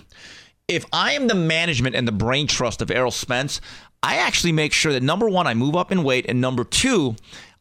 [0.67, 3.61] If I am the management and the brain trust of Errol Spence,
[4.01, 7.15] I actually make sure that number one, I move up in weight, and number two,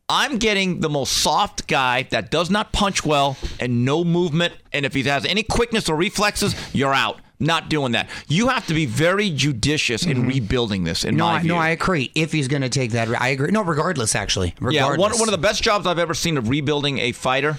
[0.09, 4.55] I'm getting the most soft guy that does not punch well and no movement.
[4.73, 7.19] And if he has any quickness or reflexes, you're out.
[7.41, 8.09] Not doing that.
[8.29, 11.03] You have to be very judicious in rebuilding this.
[11.03, 11.19] In Mm-hmm.
[11.19, 11.49] no, my I, view.
[11.49, 12.13] no, I agree.
[12.15, 13.51] If he's going to take that, I agree.
[13.51, 14.55] No, regardless, actually, yeah.
[14.61, 14.99] regardless.
[15.13, 17.57] One, one of the best jobs I've ever seen of rebuilding a fighter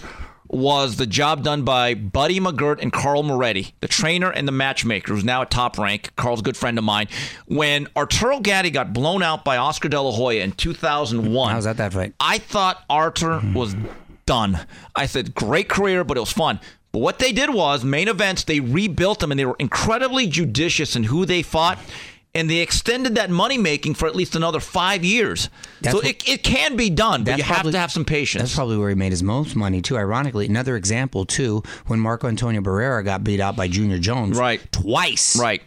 [0.54, 5.14] was the job done by Buddy McGirt and Carl Moretti, the trainer and the matchmaker,
[5.14, 6.16] who's now at top rank.
[6.16, 7.08] Carl's a good friend of mine.
[7.48, 11.78] When Arturo Gatti got blown out by Oscar De La Hoya in 2001, How's that
[11.78, 12.14] that fight?
[12.20, 13.76] I thought Arthur was
[14.26, 14.60] done.
[14.96, 16.60] I said, great career, but it was fun.
[16.92, 20.96] But what they did was, main events, they rebuilt them and they were incredibly judicious
[20.96, 21.80] in who they fought.
[22.36, 25.50] And they extended that money making for at least another five years.
[25.82, 28.42] That's so what- it, it can be done, but you have to have some patience.
[28.42, 29.98] That's probably where he made his most money too.
[29.98, 34.60] Ironically, another example too, when Marco Antonio Barrera got beat out by Junior Jones, Right.
[34.72, 35.62] twice, right.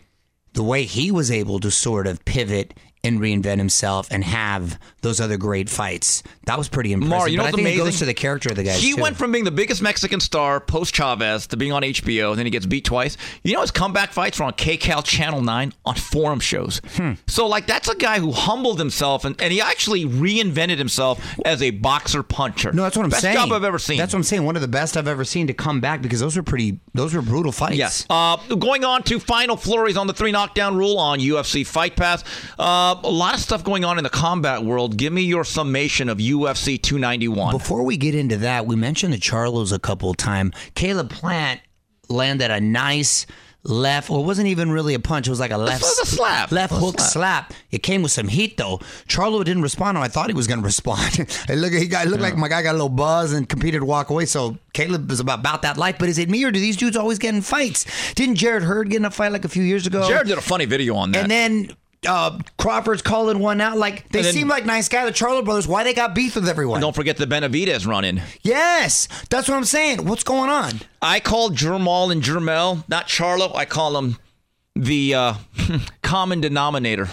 [0.55, 2.75] The way he was able to sort of pivot
[3.07, 7.11] and reinvent himself and have those other great fights, that was pretty impressive.
[7.11, 7.85] Mario, you know but I think it amazing?
[7.85, 8.73] goes to the character of the guy.
[8.73, 9.03] He too.
[9.03, 12.47] went from being the biggest Mexican star post Chavez to being on HBO, and then
[12.47, 13.17] he gets beat twice.
[13.43, 16.81] You know his comeback fights were on KCAL Channel 9 on forum shows.
[16.97, 17.13] Hmm.
[17.27, 21.63] So, like, that's a guy who humbled himself, and, and he actually reinvented himself as
[21.63, 22.73] a boxer puncher.
[22.73, 23.37] No, that's what I'm Best saying.
[23.37, 23.99] job I've ever seen.
[23.99, 24.45] That's what I'm saying.
[24.45, 27.15] One of the best I've ever seen to come back because those were pretty, those
[27.15, 27.77] were brutal fights.
[27.77, 28.07] Yes.
[28.11, 32.25] Uh, going on to final flurries on the three knockdown rule on UFC Fight Pass.
[32.59, 34.97] Uh, a lot of stuff going on in the combat world.
[34.97, 37.57] Give me your summation of UFC 291.
[37.57, 40.55] Before we get into that, we mentioned the Charlos a couple of times.
[40.75, 41.61] Caleb Plant
[42.09, 43.27] landed a nice
[43.69, 45.27] left, or it wasn't even really a punch.
[45.27, 46.53] It was like a left, a slap.
[46.53, 47.51] left a hook slap.
[47.51, 47.55] slap.
[47.71, 48.79] It came with some heat though.
[49.09, 49.99] Charlo didn't respond.
[49.99, 51.19] I thought he was going to respond.
[51.49, 53.85] it looked, he got, looked like my guy got a little buzz and competed to
[53.85, 54.27] walk away.
[54.27, 55.97] So Caleb was about, about that life.
[55.99, 57.87] But is it me or do these dudes always get in fights?
[58.15, 60.07] Didn't Jarrett Hurd get in a fight like a few years ago?
[60.09, 61.23] Jarrett did a funny video on that.
[61.23, 61.77] And then
[62.07, 63.77] uh, Crawford's calling one out.
[63.79, 65.07] Like they then- seem like nice guys.
[65.07, 65.67] The Charlo brothers.
[65.69, 66.81] Why they got beef with everyone?
[66.81, 68.23] Don't forget the Benavidez run in.
[68.43, 70.05] Yes, that's what I'm saying.
[70.07, 70.81] What's going on?
[71.01, 73.55] I call Jermall and Jermell, not Charlo.
[73.55, 74.19] I call them
[74.75, 75.35] the uh,
[76.03, 77.09] common denominator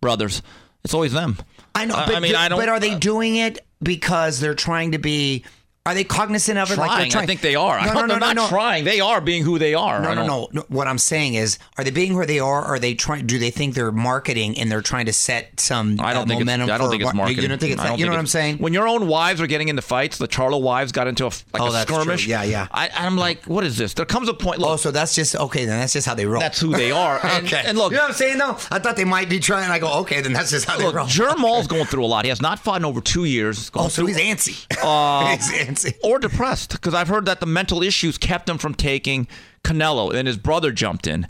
[0.00, 0.42] brothers.
[0.84, 1.36] It's always them.
[1.74, 4.54] I know, I- but, I mean, I don't- but are they doing it because they're
[4.54, 5.44] trying to be
[5.86, 6.74] Are they cognizant of it?
[6.74, 6.88] trying.
[6.88, 7.22] Like trying.
[7.24, 7.78] I think they are.
[7.78, 8.48] I No, don't, no, they're no, not no.
[8.48, 8.84] trying.
[8.84, 10.02] They are being who they are.
[10.02, 10.64] No, no, no, no.
[10.68, 12.60] What I'm saying is, are they being who they are?
[12.62, 13.26] Or are they trying?
[13.26, 16.40] Do they think they're marketing and they're trying to set some I don't uh, think
[16.40, 16.68] momentum?
[16.68, 17.42] it's, I don't for think it's marketing.
[17.42, 17.98] You don't think it's that?
[17.98, 18.58] You know what I'm saying?
[18.58, 21.62] When your own wives are getting into fights, the Charlo wives got into a like
[21.62, 22.00] Oh, a that's true.
[22.02, 22.26] skirmish.
[22.26, 22.68] Yeah, yeah.
[22.70, 23.94] I, I'm like, what is this?
[23.94, 24.58] There comes a point.
[24.58, 25.64] Look, Oh, so that's just okay.
[25.64, 26.40] Then that's just how they roll.
[26.40, 27.18] that's who they are.
[27.28, 27.62] And, okay.
[27.64, 28.36] and look, you know what I'm saying?
[28.38, 28.58] though?
[28.70, 29.70] I thought they might be trying.
[29.70, 31.06] I go, okay, then that's just how they roll.
[31.06, 32.24] Jermall's going through a lot.
[32.24, 33.70] He has not fought in over two years.
[33.74, 34.66] Oh, so he's antsy.
[36.02, 39.26] Or depressed because I've heard that the mental issues kept him from taking
[39.64, 40.14] Canelo.
[40.14, 41.26] And his brother jumped in,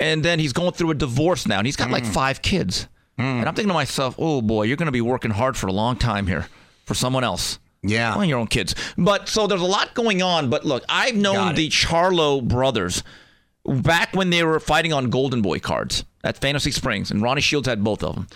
[0.00, 1.92] and then he's going through a divorce now, and he's got Mm.
[1.92, 2.88] like five kids.
[3.18, 5.72] And I'm thinking to myself, oh boy, you're going to be working hard for a
[5.72, 6.48] long time here
[6.84, 7.58] for someone else.
[7.82, 8.14] Yeah.
[8.14, 8.74] Well, your own kids.
[8.98, 10.50] But so there's a lot going on.
[10.50, 13.02] But look, I've known the Charlo brothers
[13.64, 17.66] back when they were fighting on Golden Boy cards at Fantasy Springs, and Ronnie Shields
[17.68, 18.26] had both of them.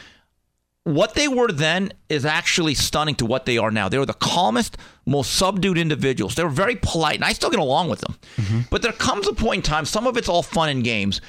[0.94, 3.88] What they were then is actually stunning to what they are now.
[3.88, 4.76] They were the calmest,
[5.06, 6.34] most subdued individuals.
[6.34, 8.16] They were very polite, and I still get along with them.
[8.36, 8.60] Mm-hmm.
[8.70, 11.20] But there comes a point in time, some of it's all fun and games.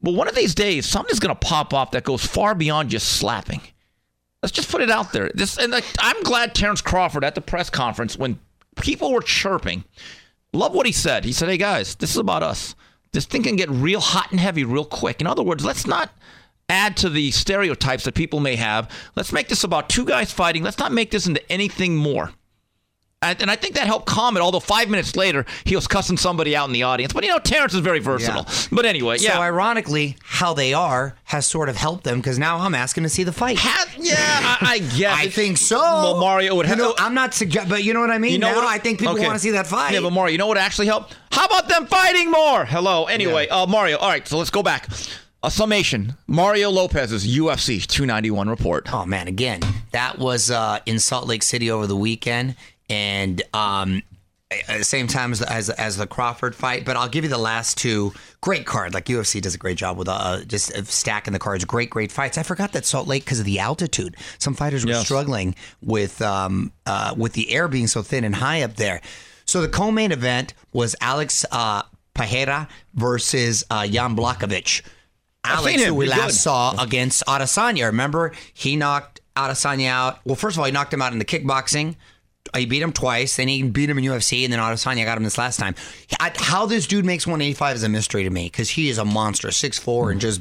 [0.00, 3.08] But one of these days, something's going to pop up that goes far beyond just
[3.08, 3.60] slapping.
[4.42, 5.30] Let's just put it out there.
[5.34, 8.38] This, and like, I'm glad Terence Crawford at the press conference, when
[8.76, 9.84] people were chirping,
[10.54, 11.26] love what he said.
[11.26, 12.74] He said, "Hey guys, this is about us.
[13.12, 15.20] This thing can get real hot and heavy real quick.
[15.20, 16.10] In other words, let's not
[16.70, 18.90] add to the stereotypes that people may have.
[19.16, 20.62] Let's make this about two guys fighting.
[20.62, 22.32] Let's not make this into anything more."
[23.22, 24.40] And, I think that helped calm it.
[24.40, 27.12] Although five minutes later, he was cussing somebody out in the audience.
[27.12, 28.46] But you know, Terence is very versatile.
[28.72, 29.34] But anyway, yeah.
[29.34, 33.10] So ironically, how they are has sort of helped them because now I'm asking to
[33.10, 33.58] see the fight.
[33.60, 35.14] Ha- yeah, I, I guess.
[35.18, 35.76] I think so.
[35.78, 36.78] Well, Mario would You have.
[36.78, 38.32] know, I'm not suggest, but you know what I mean.
[38.32, 38.64] You know now what?
[38.66, 39.26] I think people Okay.
[39.26, 39.92] want to see that fight.
[39.92, 41.14] Yeah, but Mario, you know what actually helped?
[41.30, 42.64] How about them fighting more?
[42.64, 43.04] Hello.
[43.04, 43.98] Anyway, uh, Mario.
[43.98, 44.88] All right, so let's go back.
[45.42, 48.92] A summation: Mario Lopez's UFC 291 report.
[48.92, 49.60] Oh man, again,
[49.92, 52.56] that was uh, in Salt Lake City over the weekend,
[52.90, 54.02] and um,
[54.50, 56.84] at the same time as, as as the Crawford fight.
[56.84, 58.12] But I'll give you the last two.
[58.42, 61.64] Great card, like UFC does a great job with uh, just uh, stacking the cards.
[61.64, 62.36] Great, great fights.
[62.36, 64.18] I forgot that Salt Lake because of the altitude.
[64.38, 65.04] Some fighters were Yes.
[65.06, 69.00] struggling with um, uh, with the air being so thin and high up there.
[69.46, 71.82] So the co-main event was Alex uh,
[72.12, 74.82] Pereira versus uh, Jan Błachowicz.
[75.44, 76.34] Alex, who we last good.
[76.34, 77.86] saw against Adesanya.
[77.86, 80.18] Remember, he knocked Adesanya out.
[80.24, 81.96] Well, first of all, he knocked him out in the kickboxing.
[82.52, 83.36] Uh, he beat him twice.
[83.36, 85.74] Then he beat him in UFC, and then Adesanya got him this last time.
[86.18, 89.48] How this dude makes 185 is a mystery to me because he is a monster,
[89.48, 90.40] 6'4", and just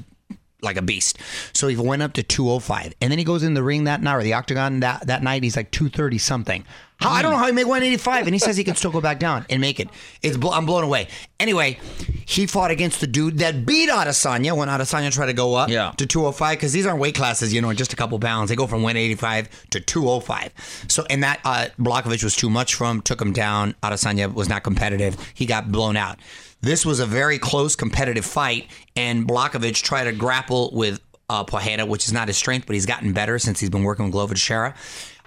[0.62, 1.18] like a beast.
[1.54, 4.16] So he went up to 205, and then he goes in the ring that night
[4.16, 5.44] or the octagon that that night.
[5.44, 6.66] He's like 230 something.
[7.00, 9.00] How, I don't know how he made 185, and he says he can still go
[9.00, 9.88] back down and make it.
[10.22, 11.08] It's I'm blown away.
[11.40, 11.80] Anyway,
[12.26, 15.94] he fought against the dude that beat Adesanya when Adesanya tried to go up Yeah.
[15.96, 18.50] to 205 because these aren't weight classes, you know, just a couple pounds.
[18.50, 20.52] They go from 185 to 205.
[20.90, 23.76] So, and that uh, was too much for him, took him down.
[23.82, 25.16] Adesanya was not competitive.
[25.34, 26.20] He got blown out.
[26.62, 31.00] This was a very close competitive fight, and Błachowicz tried to grapple with
[31.30, 31.44] uh,
[31.86, 34.34] which is not his strength, but he's gotten better since he's been working with Glover
[34.34, 34.76] Teixeira.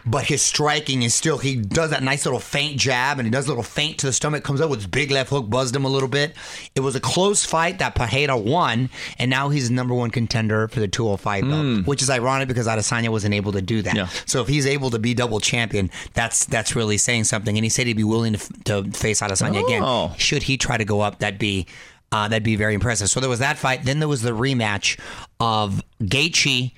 [0.05, 3.46] But his striking is still, he does that nice little faint jab and he does
[3.46, 5.84] a little feint to the stomach, comes up with his big left hook, buzzed him
[5.84, 6.34] a little bit.
[6.74, 10.66] It was a close fight that Pereira won, and now he's the number one contender
[10.66, 13.94] for the 205 belt, which is ironic because Adesanya wasn't able to do that.
[13.94, 14.09] Yeah.
[14.26, 17.57] So if he's able to be double champion, that's that's really saying something.
[17.57, 19.66] And he said he'd be willing to, to face Adesanya Oh.
[20.07, 20.18] again.
[20.18, 21.66] Should he try to go up, that'd be
[22.11, 23.09] uh, that'd be very impressive.
[23.09, 23.84] So there was that fight.
[23.84, 24.98] Then there was the rematch
[25.38, 26.72] of Gaethje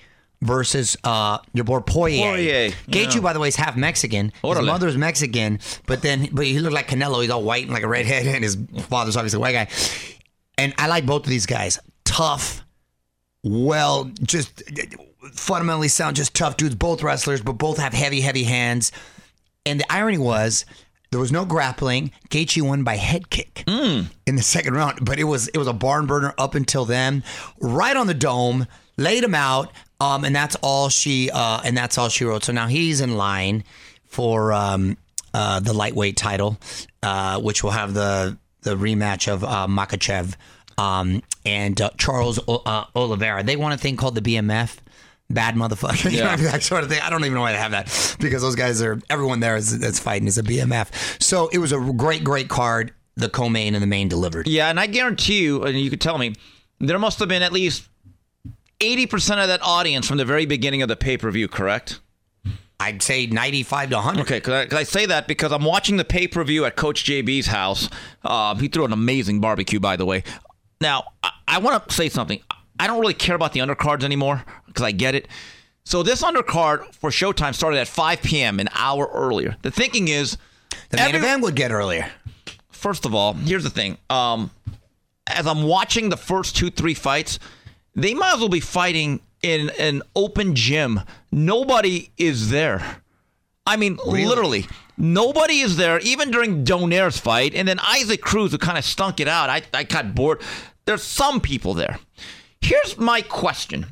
[0.45, 2.31] versus uh, your boy Poirier.
[2.31, 3.21] Poirier, Gaethje, yeah.
[3.21, 4.27] by the way, is half Mexican.
[4.27, 4.67] His Orale.
[4.67, 7.21] mother's Mexican, but then but he looked like Canelo.
[7.23, 8.57] He's all white and like a redhead, and his
[8.89, 9.69] father's obviously a white guy.
[10.57, 11.79] And I like both of these guys.
[12.05, 12.63] Tough,
[13.43, 14.63] well, just
[15.33, 16.75] fundamentally sound, just tough dudes.
[16.75, 18.93] Both wrestlers, but both have heavy, heavy hands.
[19.67, 20.65] And the irony was
[21.11, 22.11] there was no grappling.
[22.29, 23.63] Gaethje won by head kick
[24.27, 27.23] in the second round, but it was it was a barn burner up until then.
[27.61, 28.67] Right on the dome,
[28.97, 29.73] laid him out,
[30.05, 32.45] um, and that's all she uh, and that's all she wrote.
[32.45, 33.65] So now he's in line
[34.07, 34.97] for um,
[35.33, 36.59] uh, the lightweight title,
[37.03, 40.35] uh, which will have the the rematch of uh, Makhachev
[40.79, 43.43] um, and uh, Charles o- uh, Oliveira.
[43.43, 44.79] They want a thing called the BMF.
[45.31, 46.37] Bad motherfucker, Yeah.
[46.37, 47.01] that sort of thing.
[47.03, 49.79] I don't even know why they have that because those guys are everyone there is
[49.81, 50.89] that's fighting is a BMF.
[51.23, 52.93] So it was a great, great card.
[53.17, 54.47] The co-main and the main delivered.
[54.49, 56.35] Yeah, and I guarantee you, and you could tell me,
[56.79, 57.89] there must have been at least
[58.85, 62.01] 80% of that audience from the very beginning of the pay per view, correct?
[62.81, 64.23] I'd say ninety-five to hundred.
[64.23, 67.05] Okay, because I, I say that because I'm watching the pay per view at Coach
[67.05, 67.89] JB's house.
[68.25, 70.25] Um, he threw an amazing barbecue, by the way.
[70.81, 72.41] Now, I, I want to say something.
[72.79, 75.29] I don't really care about the undercards anymore because I get it.
[75.85, 78.59] So this undercard for Showtime started at 5 p.m.
[78.59, 79.57] an hour earlier.
[79.63, 80.37] The thinking is
[80.91, 82.11] The main Every- event would get earlier.
[82.71, 83.99] First of all, here's the thing.
[84.11, 84.51] Um,
[85.29, 87.39] as I'm watching the first two, three fights,
[87.95, 91.01] they might as well be fighting in an open gym.
[91.31, 93.03] Nobody is there.
[93.67, 94.67] I mean, literally,
[94.99, 97.55] nobody is there, even during Donaire's fight.
[97.55, 100.43] And then Isaac Cruz, who kind of stunk it out, I, I got bored.
[100.85, 101.99] There's some people there.
[102.61, 103.87] Here's my question.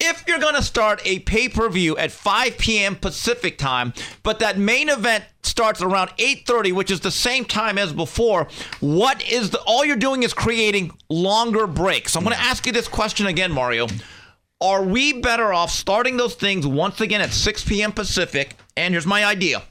[0.00, 2.96] If you're going to start a pay per view at 5 p.m.
[2.96, 7.92] Pacific time, but that main event starts around 8:30, which is the same time as
[7.92, 8.48] before,
[8.80, 9.60] what is the?
[9.60, 12.10] All you're doing is creating longer breaks.
[12.12, 13.86] So I'm going to ask you this question again, Mario.
[14.60, 17.92] Are we better off starting those things once again at 6 p.m.
[17.92, 18.56] Pacific?
[18.76, 19.62] And here's my idea: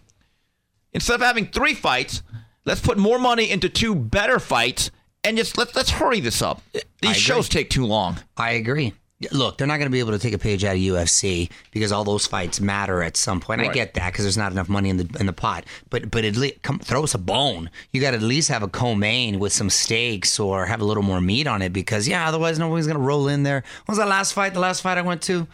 [0.94, 2.24] instead of having three fights,
[2.64, 4.90] let's put more money into two better fights,
[5.26, 6.62] and just let's let's hurry this up.
[7.02, 8.20] These shows take too long.
[8.38, 8.94] I agree.
[9.32, 11.92] Look, they're not going to be able to take a page out of UFC because
[11.92, 13.62] all those fights matter at some point.
[13.62, 15.66] I get that because there's not enough money in the in the pot.
[15.90, 17.70] But but at least come throw us a bone.
[17.92, 21.04] You got to at least have a co-main with some steaks or have a little
[21.04, 23.64] more meat on it because yeah, otherwise nobody's going to roll in there.
[23.86, 24.54] What was that last fight?
[24.54, 25.48] The last fight I went to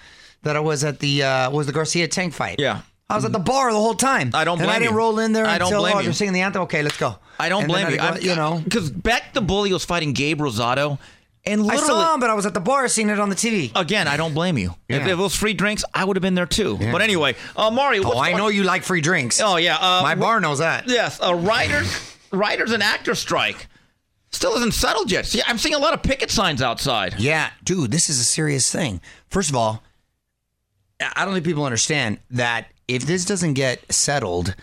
[0.43, 2.59] that I was at the uh, was the Garcia Tank fight.
[2.59, 2.81] Yeah.
[3.11, 4.29] I was at the bar the whole time.
[4.35, 4.97] I don't blame and I didn't you.
[4.97, 6.05] roll in there I don't until blame oh, you.
[6.05, 6.61] they're singing the anthem.
[6.63, 7.15] Okay, let's go.
[7.39, 7.99] I don't And blame you.
[7.99, 10.99] I go, you know, because Beck the Bully was fighting Gabe Rosado,
[11.49, 13.71] and I saw him, but I was at the bar seeing it on the TV.
[13.75, 14.75] again, I don't blame you.
[14.87, 16.77] If it was free drinks, I would have been there too.
[16.77, 18.03] But anyway, uh, Mario.
[18.05, 19.41] Oh, I know you like free drinks.
[19.41, 20.87] Oh yeah, uh, My bar knows that.
[20.87, 23.67] Yes, a writers, writers and actors strike
[24.31, 25.25] still isn't settled yet.
[25.25, 27.15] See, I'm seeing a lot of picket signs outside.
[27.19, 29.01] Yeah, dude, this is a serious thing.
[29.29, 29.83] First of all,
[31.15, 34.55] I don't think people understand that if this doesn't get settled,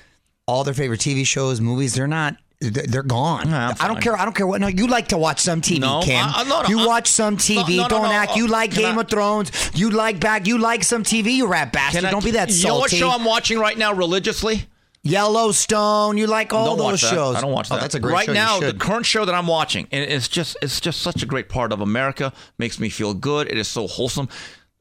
[0.47, 2.37] all their favorite TV shows, movies, they're not.
[2.61, 3.53] They're gone.
[3.53, 4.17] I'm don't care.
[4.17, 4.61] I don't care what.
[4.63, 6.17] No, you like to watch some TV, No, Kim.
[6.25, 7.77] I- I- no, no, you I- watch some TV.
[7.77, 8.33] no, don't act.
[8.33, 9.53] uh, You like Game I- of Thrones.
[9.75, 10.47] You like back.
[10.47, 11.33] You like some TV.
[11.33, 12.07] You rat bastard.
[12.07, 14.69] I- don't be that You know what show I'm watching right now religiously?
[15.03, 16.17] Yellowstone.
[16.19, 17.37] You like all those shows.
[17.37, 17.81] I don't watch Oh, that.
[17.83, 18.33] that's a great right show.
[18.33, 18.61] You now.
[18.61, 21.73] The current show that I'm watching, and it's just it's just such a great part
[21.73, 22.33] of America.
[22.59, 23.49] Makes me feel good.
[23.51, 24.29] It is so wholesome.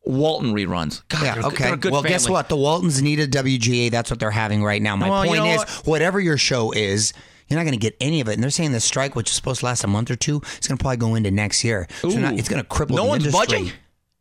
[0.07, 1.01] Walton reruns.
[1.09, 1.63] God, Yeah, they're, okay.
[1.65, 2.47] they're a good well, guess what?
[2.47, 3.89] The Waltons need a WGA.
[3.89, 4.95] That's what they're having right now.
[4.95, 5.69] My Well, you point know is, what?
[5.87, 7.11] whatever your show is,
[7.47, 8.33] you're not going to get any of it.
[8.33, 10.67] And they're saying the strike, which is supposed to last a month or two, is
[10.67, 11.87] going to probably go into next year.
[12.01, 13.57] So not, it's going to cripple No the one's industry.
[13.57, 13.71] budging?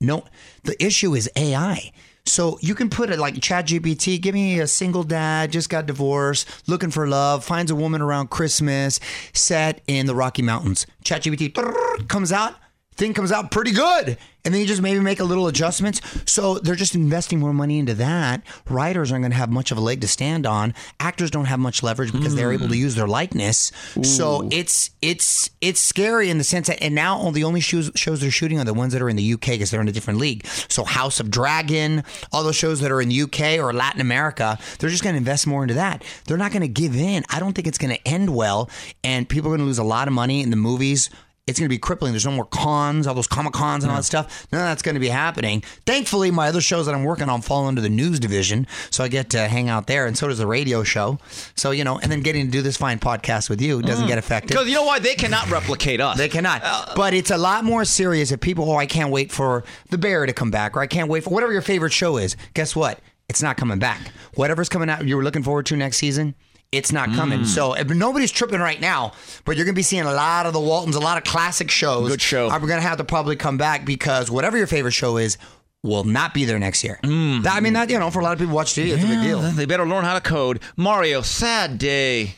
[0.00, 0.24] No,
[0.64, 1.92] the issue is AI.
[2.26, 4.20] So you can put it like ChatGPT.
[4.20, 8.30] Give me a single dad, just got divorced, looking for love, finds a woman around
[8.30, 8.98] Christmas,
[9.34, 10.86] set in the Rocky Mountains.
[11.04, 12.54] ChatGPT comes out,
[12.97, 16.01] thing comes out pretty good, and then you just maybe make a little adjustments.
[16.30, 18.42] So they're just investing more money into that.
[18.68, 20.74] Writers aren't going to have much of a leg to stand on.
[21.01, 22.80] Actors don't have much leverage because they're able to hmm.
[22.80, 23.72] use their likeness.
[24.03, 27.90] So it's it's it's scary in the sense that, and now all the only shows
[27.95, 29.92] shows they're shooting are the ones that are in the UK because they're in a
[29.92, 30.47] different league.
[30.68, 34.59] So House of Dragon, all those shows that are in the UK or Latin America,
[34.78, 36.05] they're just going to invest more into that.
[36.26, 37.24] They're not going to give in.
[37.30, 38.70] I don't think it's going to end well,
[39.03, 41.11] and people are going to lose a lot of money in the movies
[41.47, 42.12] it's going to be crippling.
[42.12, 44.47] There's no more cons, all those comic cons and all that stuff.
[44.51, 45.61] None of that's going to be happening.
[45.84, 49.09] Thankfully, my other shows that I'm working on fall under the news division, so I
[49.09, 51.18] get to hang out there, and so does the radio show.
[51.55, 54.09] So you know, and then getting to do this fine podcast with you doesn't mm.
[54.09, 54.49] get affected.
[54.49, 56.16] Because you know why they cannot replicate us.
[56.16, 56.62] They cannot.
[56.64, 59.99] Uh, but it's a lot more serious if people, oh, I can't wait for the
[59.99, 62.36] bear to come back, or I can't wait for whatever your favorite show is.
[62.55, 63.01] Guess what?
[63.28, 64.01] It's not coming back.
[64.34, 66.34] Whatever's coming out you were looking forward to next season,
[66.76, 67.40] it's not coming.
[67.40, 67.46] Mm.
[67.46, 69.12] So if nobody's tripping right now,
[69.44, 71.70] but you're going to be seeing a lot of the Waltons, a lot of classic
[71.70, 72.08] shows.
[72.08, 72.50] Good show.
[72.50, 75.38] Are going to have to probably come back because whatever your favorite show is
[75.82, 76.98] will not be there next year.
[77.02, 77.42] Mm.
[77.42, 79.06] That, I mean, that you know, for a lot of people watch TV, it's a
[79.06, 79.40] big deal.
[79.40, 80.60] They better learn how to code.
[80.76, 82.34] Mario, sad day.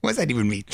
[0.00, 0.64] What does that even mean?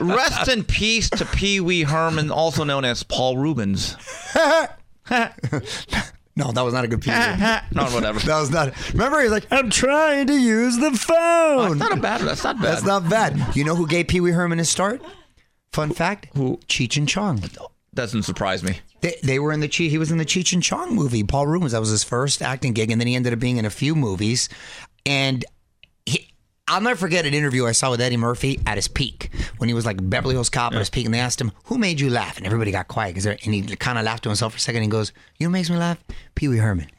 [0.00, 3.96] Rest in peace to Pee Wee Herman, also known as Paul Reubens.
[6.38, 8.20] no, that was not a good that no, whatever.
[8.20, 8.72] That was not.
[8.92, 11.78] Remember, he's like, I'm trying to use the phone.
[11.78, 12.20] That's not a bad.
[12.20, 12.64] That's not bad.
[12.64, 13.56] That's not bad.
[13.56, 15.02] You know who gave Pee Wee Herman his start?
[15.72, 16.58] Fun fact: Who?
[16.68, 17.42] Cheech and Chong.
[17.92, 18.78] Doesn't surprise me.
[19.00, 19.90] They, they were in the Cheech.
[19.90, 21.24] He was in the Cheech and Chong movie.
[21.24, 21.72] Paul Reubens.
[21.72, 23.96] That was his first acting gig, and then he ended up being in a few
[23.96, 24.48] movies.
[25.04, 25.44] And
[26.68, 29.74] I'll never forget an interview I saw with Eddie Murphy at his peak when he
[29.74, 32.10] was like Beverly Hills Cop at his peak, and they asked him, "Who made you
[32.10, 34.60] laugh?" And everybody got quiet because and he kind of laughed to himself for a
[34.60, 34.82] second.
[34.82, 35.98] and goes, "You know, what makes me laugh?
[36.34, 36.90] Pee Wee Herman."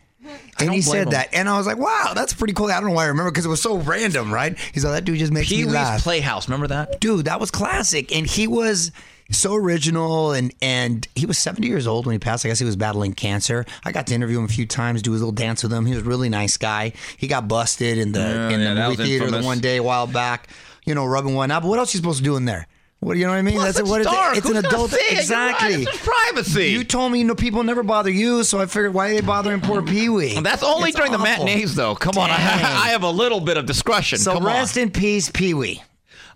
[0.60, 1.10] And he said him.
[1.12, 3.32] that, and I was like, "Wow, that's pretty cool." I don't know why I remember
[3.32, 4.58] because it was so random, right?
[4.74, 6.48] He's like, "That dude just makes Pee me Wee's laugh." Playhouse.
[6.48, 7.00] Remember that?
[7.00, 8.92] dude that was classic and he was
[9.32, 12.66] so original and and he was 70 years old when he passed i guess he
[12.66, 15.62] was battling cancer i got to interview him a few times do his little dance
[15.64, 18.60] with him he was a really nice guy he got busted in the Yeah, in
[18.60, 20.50] the that movie theater the one day a while back
[20.86, 22.68] you know rubbing one out but what else are you supposed to do in there
[23.02, 23.56] What do you know what I mean?
[23.56, 24.38] Plus, That's what it's it's, dark.
[24.38, 24.92] it's Who's an adult?
[24.92, 25.12] You're right.
[25.12, 25.84] exactly.
[25.84, 26.66] It's privacy.
[26.68, 29.62] You told me no people never bother you, so I figured why are they bothering
[29.62, 30.38] poor Pee Wee?
[30.42, 31.96] That's only It's during the matinees, though.
[31.96, 34.18] Come on, I, I have a little bit of discretion.
[34.20, 35.82] So Come rest in peace, Pee Wee.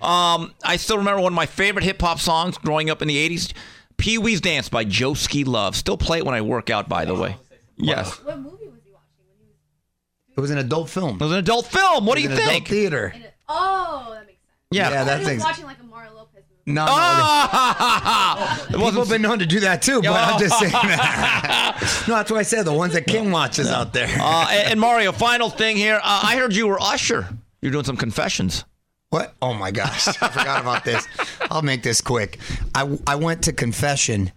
[0.03, 0.41] On.
[0.41, 3.17] Um, I still remember one of my favorite hip hop songs growing up in the
[3.29, 3.53] '80s,
[3.97, 5.75] "Pee Wee's Dance" by Joeski Love.
[5.75, 6.89] Still play it when I work out.
[6.89, 7.37] By the way,
[7.77, 10.37] yes, What movie was he watching when he was?
[10.37, 11.15] It was an adult film.
[11.15, 12.05] it was an adult film.
[12.05, 12.49] What do you an think?
[12.49, 13.13] adult theater.
[13.15, 13.23] In?
[13.49, 14.49] Oh, that makes sense.
[14.71, 14.89] Yeah.
[14.91, 16.73] Yeah, I that's was ex- watching like a Mario Lopez movie.
[16.75, 16.91] No, no.
[16.93, 19.09] It People have wasn't.
[19.09, 20.59] been known to do that too, but I'm just Oh.
[20.59, 22.03] saying that.
[22.07, 22.63] no, that's what I said.
[22.65, 24.07] The ones that Kim watches out there.
[24.19, 25.95] Uh, and, and Mario, final thing here.
[25.97, 27.27] Uh, I heard you were Usher.
[27.61, 28.65] You're doing some confessions.
[29.13, 29.35] What?
[29.43, 31.07] Oh my gosh, I forgot about this.
[31.51, 32.39] I'll make this quick.
[32.73, 34.31] I, I went to confession.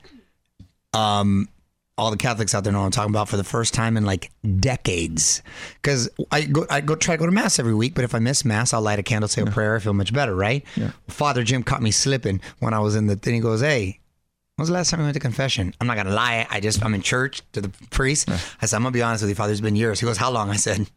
[0.93, 1.49] Um,
[1.97, 4.05] all the Catholics out there know what I'm talking about for the first time in
[4.05, 5.43] like decades.
[5.77, 8.18] Because I go I go try to go to mass every week, but if I
[8.18, 10.62] miss mass, I'll light a candle, say a prayer, I feel much better, right?
[11.09, 13.33] Father Jim caught me slipping when I was in the thing.
[13.33, 14.01] He goes, "Hey."
[14.57, 15.74] When was the last time you went to confession?
[15.81, 16.47] I'm not gonna lie.
[16.51, 18.29] I just I'm in church to the priest.
[18.31, 19.53] I said I'm gonna be honest with you, Father.
[19.53, 20.01] It's been years.
[20.01, 20.51] He goes, How long?
[20.51, 20.91] I said,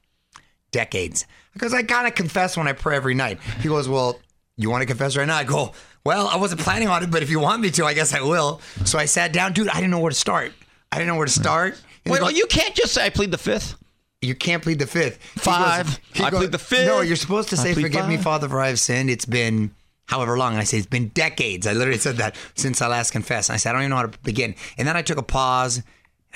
[0.71, 1.25] decades.
[1.53, 3.39] Because I kind of confess when I pray every night.
[3.61, 4.19] He goes, Well,
[4.57, 5.37] you want to confess right now?
[5.37, 5.73] I go,
[6.05, 8.21] Well, I wasn't planning on it, but if you want me to, I guess I
[8.21, 8.61] will.
[8.85, 9.67] So I sat down, dude.
[9.69, 10.53] I didn't know where to start.
[10.91, 11.73] I didn't know where to start.
[12.05, 13.75] And Wait, goes, well, you can't just say I plead the fifth.
[14.21, 15.19] you can't plead the fifth.
[15.33, 15.99] He Five.
[16.13, 16.87] he I plead the fifth.
[16.87, 18.17] No, you're supposed to say, "Forgive me.
[18.17, 19.71] Father, for I have sinned." It's been
[20.05, 20.53] however long.
[20.53, 21.67] And I say it's been decades.
[21.67, 23.49] I literally said that since I last confessed.
[23.49, 24.55] And I said I don't even know how to begin.
[24.77, 25.85] And then I took a pause, and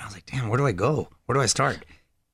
[0.02, 1.10] I was like, "Damn, where do I go?
[1.26, 1.84] Where do I start?"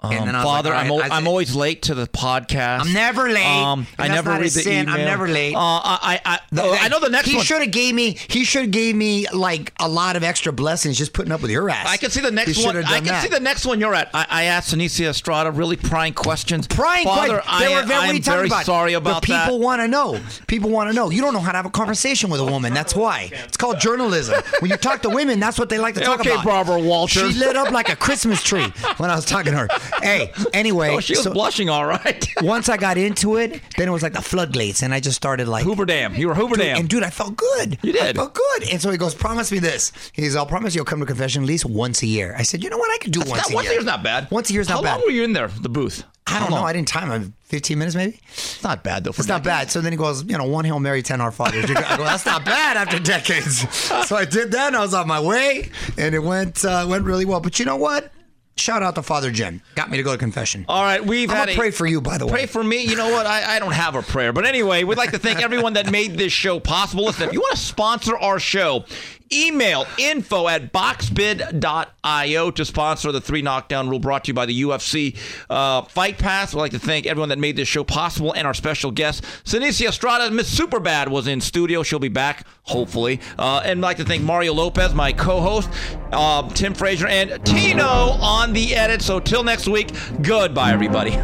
[0.01, 2.81] Um, Father, like, I'm, al- right, I I'm always late to the podcast.
[2.85, 3.45] I'm never late.
[3.45, 4.83] Um, I never read the sin.
[4.83, 4.95] email.
[4.95, 5.53] I'm never late.
[5.53, 7.35] Uh, I, I, I, oh, I know the next one.
[7.35, 8.17] he should have gave me.
[8.29, 11.51] He should have gave me like a lot of extra blessings just putting up with
[11.51, 11.85] your ass.
[11.85, 12.77] I can see the next should one.
[12.77, 13.23] I can that.
[13.23, 14.09] see the next one you're at.
[14.13, 16.65] I, I asked Seniesa Estrada really prying questions.
[16.65, 17.59] Prying Father, questions.
[17.59, 18.65] They I, were very, I am very about?
[18.65, 19.65] sorry about but people that.
[19.65, 20.17] want to know.
[20.47, 21.09] People want to know.
[21.09, 22.73] You don't know how to have a conversation with a woman.
[22.73, 23.31] That's why.
[23.33, 24.41] It's called journalism.
[24.59, 26.39] When you talk to women, that's what they like to talk Okay, about.
[26.45, 27.33] Okay, Barbara Walters.
[27.33, 28.63] She lit up like a Christmas tree
[28.95, 29.67] when I was talking to her.
[30.01, 30.89] Hey, anyway.
[30.99, 32.25] Oh, she was so blushing, all right.
[32.41, 35.47] once I got into it, then it was like the floodgates, and I just started
[35.47, 36.15] like Hoover Dam.
[36.15, 36.77] You were Hoover Dude, Dam.
[36.79, 37.77] And dude, I felt good.
[37.83, 38.01] You did.
[38.01, 38.69] I felt good.
[38.71, 39.91] And so he goes, promise me this.
[40.13, 42.33] He goes, I'll promise you'll come to confession at least once a year.
[42.37, 42.89] I said, you know what?
[42.91, 44.29] I could do once Not- a once a year's not bad.
[44.31, 46.03] Once a year's not bad." How long were you in there, the booth?
[46.27, 46.57] I don't know.
[46.57, 47.33] I didn't time him.
[47.45, 48.19] 15 minutes maybe?
[48.33, 49.09] It's not bad, though.
[49.09, 49.71] It's not bad.
[49.71, 51.65] So then he goes, you know, one Hail Mary, 10 Our Fathers.
[51.65, 53.65] I go, that's not bad after decades.
[54.09, 57.03] So I did that and I was on my way and it went uh, went
[57.05, 57.39] really well.
[57.39, 58.11] But you know what?
[58.59, 59.61] Shout out to Father Jim.
[59.75, 60.65] Got me to go to confession.
[60.67, 62.31] All right, we've I'm had a pray for you, by the way.
[62.31, 62.83] Pray for me.
[62.83, 63.25] You know what?
[63.25, 64.33] I, I don't have a prayer.
[64.33, 67.05] But anyway, we'd like to thank everyone that made this show possible.
[67.05, 68.85] Listen, if you want to sponsor our show,
[69.31, 74.61] Email info at boxbid.io to sponsor the three knockdown rule brought to you by the
[74.61, 75.17] UFC
[75.49, 76.53] uh, Fight Pass.
[76.53, 79.87] We'd like to thank everyone that made this show possible and our special guest, Seniesa
[79.87, 80.31] Estrada.
[80.31, 81.83] Miss Superbad was in studio.
[81.83, 83.19] She'll be back, hopefully.
[83.37, 85.69] Uh, and I'd like to thank Mario Lopez, my co host,
[86.11, 89.01] uh, um, Tim Frazier, and Tino on the edit.
[89.01, 91.17] So till next week, goodbye, everybody.